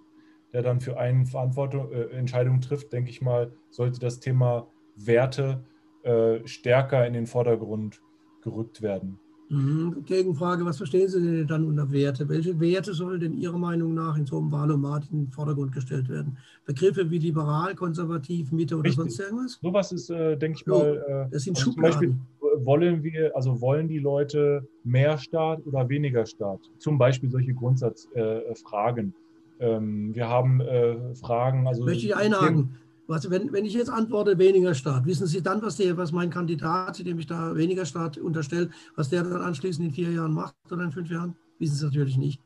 [0.53, 5.63] der dann für einen Verantwortung, Entscheidungen trifft, denke ich mal, sollte das Thema Werte
[6.07, 8.01] äh, stärker in den Vordergrund
[8.41, 9.19] gerückt werden.
[9.49, 10.03] Mhm.
[10.05, 12.27] Gegenfrage, was verstehen Sie denn dann unter Werte?
[12.27, 16.09] Welche Werte sollen denn Ihrer Meinung nach in so einem Wahlomat in den Vordergrund gestellt
[16.09, 16.37] werden?
[16.65, 19.15] Begriffe wie liberal, konservativ, Mitte oder Richtig.
[19.15, 19.59] sonst irgendwas?
[19.61, 21.91] Sowas ist, äh, denke ich so, mal, äh, das sind Schubladen.
[21.91, 26.59] Zum Beispiel wollen wir, also wollen die Leute mehr Staat oder weniger Staat?
[26.77, 29.13] Zum Beispiel solche Grundsatzfragen.
[29.59, 31.83] Äh, ähm, wir haben äh, Fragen, also.
[31.83, 32.75] Möchte ich einhaken?
[33.07, 36.29] Was, wenn, wenn ich jetzt antworte, weniger Staat, wissen Sie dann, was, der, was mein
[36.29, 40.55] Kandidat, dem ich da weniger Staat unterstelle, was der dann anschließend in vier Jahren macht
[40.69, 41.35] oder in fünf Jahren?
[41.57, 42.41] Wissen Sie natürlich nicht.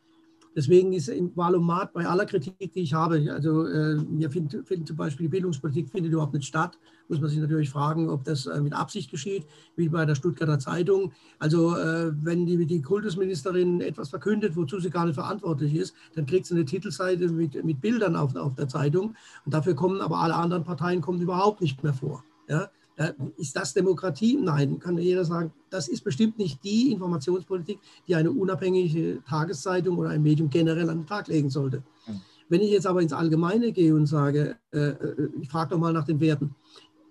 [0.56, 4.88] Deswegen ist im Wahlomat bei aller Kritik, die ich habe, also äh, mir findet find
[4.88, 6.78] zum Beispiel die Bildungspolitik findet überhaupt nicht statt,
[7.08, 9.46] muss man sich natürlich fragen, ob das äh, mit Absicht geschieht,
[9.76, 11.14] wie bei der Stuttgarter Zeitung.
[11.40, 16.26] Also äh, wenn die, die Kultusministerin etwas verkündet, wozu sie gar nicht verantwortlich ist, dann
[16.26, 20.20] kriegt sie eine Titelseite mit, mit Bildern auf, auf der Zeitung und dafür kommen aber
[20.20, 22.24] alle anderen Parteien kommen überhaupt nicht mehr vor.
[22.50, 22.70] Ja?
[23.38, 24.38] Ist das Demokratie?
[24.40, 30.10] Nein, kann jeder sagen, das ist bestimmt nicht die Informationspolitik, die eine unabhängige Tageszeitung oder
[30.10, 31.84] ein Medium generell an den Tag legen sollte.
[32.50, 35.94] Wenn ich jetzt aber ins Allgemeine gehe und sage, äh, äh, ich frage doch mal
[35.94, 36.54] nach den Werten.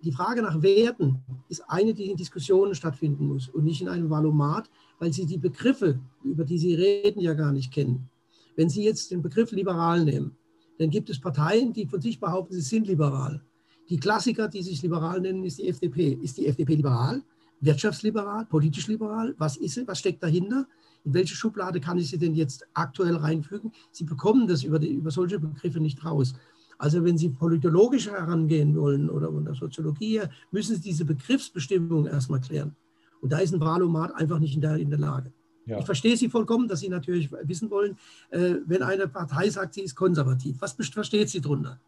[0.03, 4.11] Die Frage nach Werten ist eine, die in Diskussionen stattfinden muss und nicht in einem
[4.11, 8.11] Valomat, weil Sie die Begriffe, über die Sie reden, ja gar nicht kennen.
[8.55, 10.37] Wenn Sie jetzt den Begriff liberal nehmen,
[10.81, 13.43] dann gibt es Parteien, die von sich behaupten, sie sind liberal.
[13.91, 16.13] Die Klassiker, die sich liberal nennen, ist die FDP.
[16.23, 17.23] Ist die FDP liberal?
[17.61, 18.47] Wirtschaftsliberal?
[18.47, 19.35] Politisch liberal?
[19.37, 19.87] Was ist sie?
[19.87, 20.69] Was steckt dahinter?
[21.05, 23.73] In welche Schublade kann ich sie denn jetzt aktuell reinfügen?
[23.91, 26.35] Sie bekommen das über, die, über solche Begriffe nicht raus.
[26.79, 30.23] Also wenn Sie politologisch herangehen wollen oder unter Soziologie,
[30.53, 32.75] müssen Sie diese Begriffsbestimmung erstmal klären.
[33.21, 35.33] Und da ist ein Wahlomat einfach nicht in der, in der Lage.
[35.67, 35.79] Ja.
[35.79, 37.99] Ich verstehe Sie vollkommen, dass Sie natürlich wissen wollen,
[38.31, 41.79] äh, wenn eine Partei sagt, sie ist konservativ, was versteht sie darunter?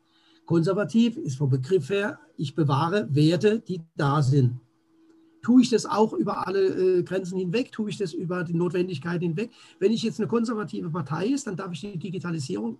[0.46, 4.60] Konservativ ist vom Begriff her, ich bewahre Werte, die da sind.
[5.42, 7.72] Tue ich das auch über alle äh, Grenzen hinweg?
[7.72, 9.50] Tue ich das über die Notwendigkeit hinweg?
[9.80, 12.78] Wenn ich jetzt eine konservative Partei ist, dann darf ich die Digitalisierung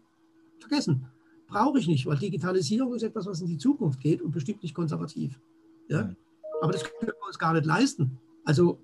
[0.61, 1.07] vergessen.
[1.49, 4.75] Brauche ich nicht, weil Digitalisierung ist etwas, was in die Zukunft geht und bestimmt nicht
[4.75, 5.41] konservativ.
[5.89, 6.15] Ja?
[6.63, 8.19] Aber das können wir uns gar nicht leisten.
[8.45, 8.79] Also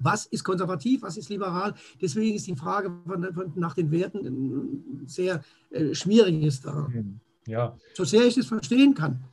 [0.00, 1.74] was ist konservativ, was ist liberal?
[2.00, 6.88] Deswegen ist die Frage von, von, nach den Werten sehr äh, schwierig ist da.
[6.88, 7.20] Mhm.
[7.50, 7.76] Ja.
[7.94, 9.24] So sehr ich das verstehen kann,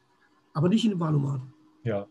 [0.53, 1.41] aber nicht in dem Wahlomat.
[1.83, 2.07] Ja.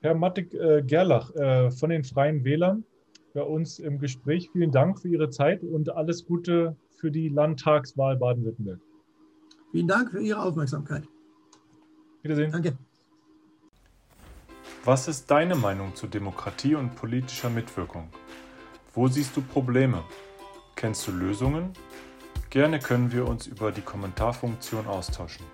[0.00, 2.84] Herr Mattek äh, Gerlach äh, von den Freien Wählern
[3.32, 4.50] bei uns im Gespräch.
[4.52, 8.80] Vielen Dank für Ihre Zeit und alles Gute für die Landtagswahl Baden-Württemberg.
[9.72, 11.04] Vielen Dank für Ihre Aufmerksamkeit.
[12.22, 12.52] Wiedersehen.
[12.52, 12.76] Danke.
[14.84, 18.08] Was ist deine Meinung zu Demokratie und politischer Mitwirkung?
[18.92, 20.04] Wo siehst du Probleme?
[20.74, 21.70] Kennst du Lösungen?
[22.56, 25.44] Gerne können wir uns über die Kommentarfunktion austauschen.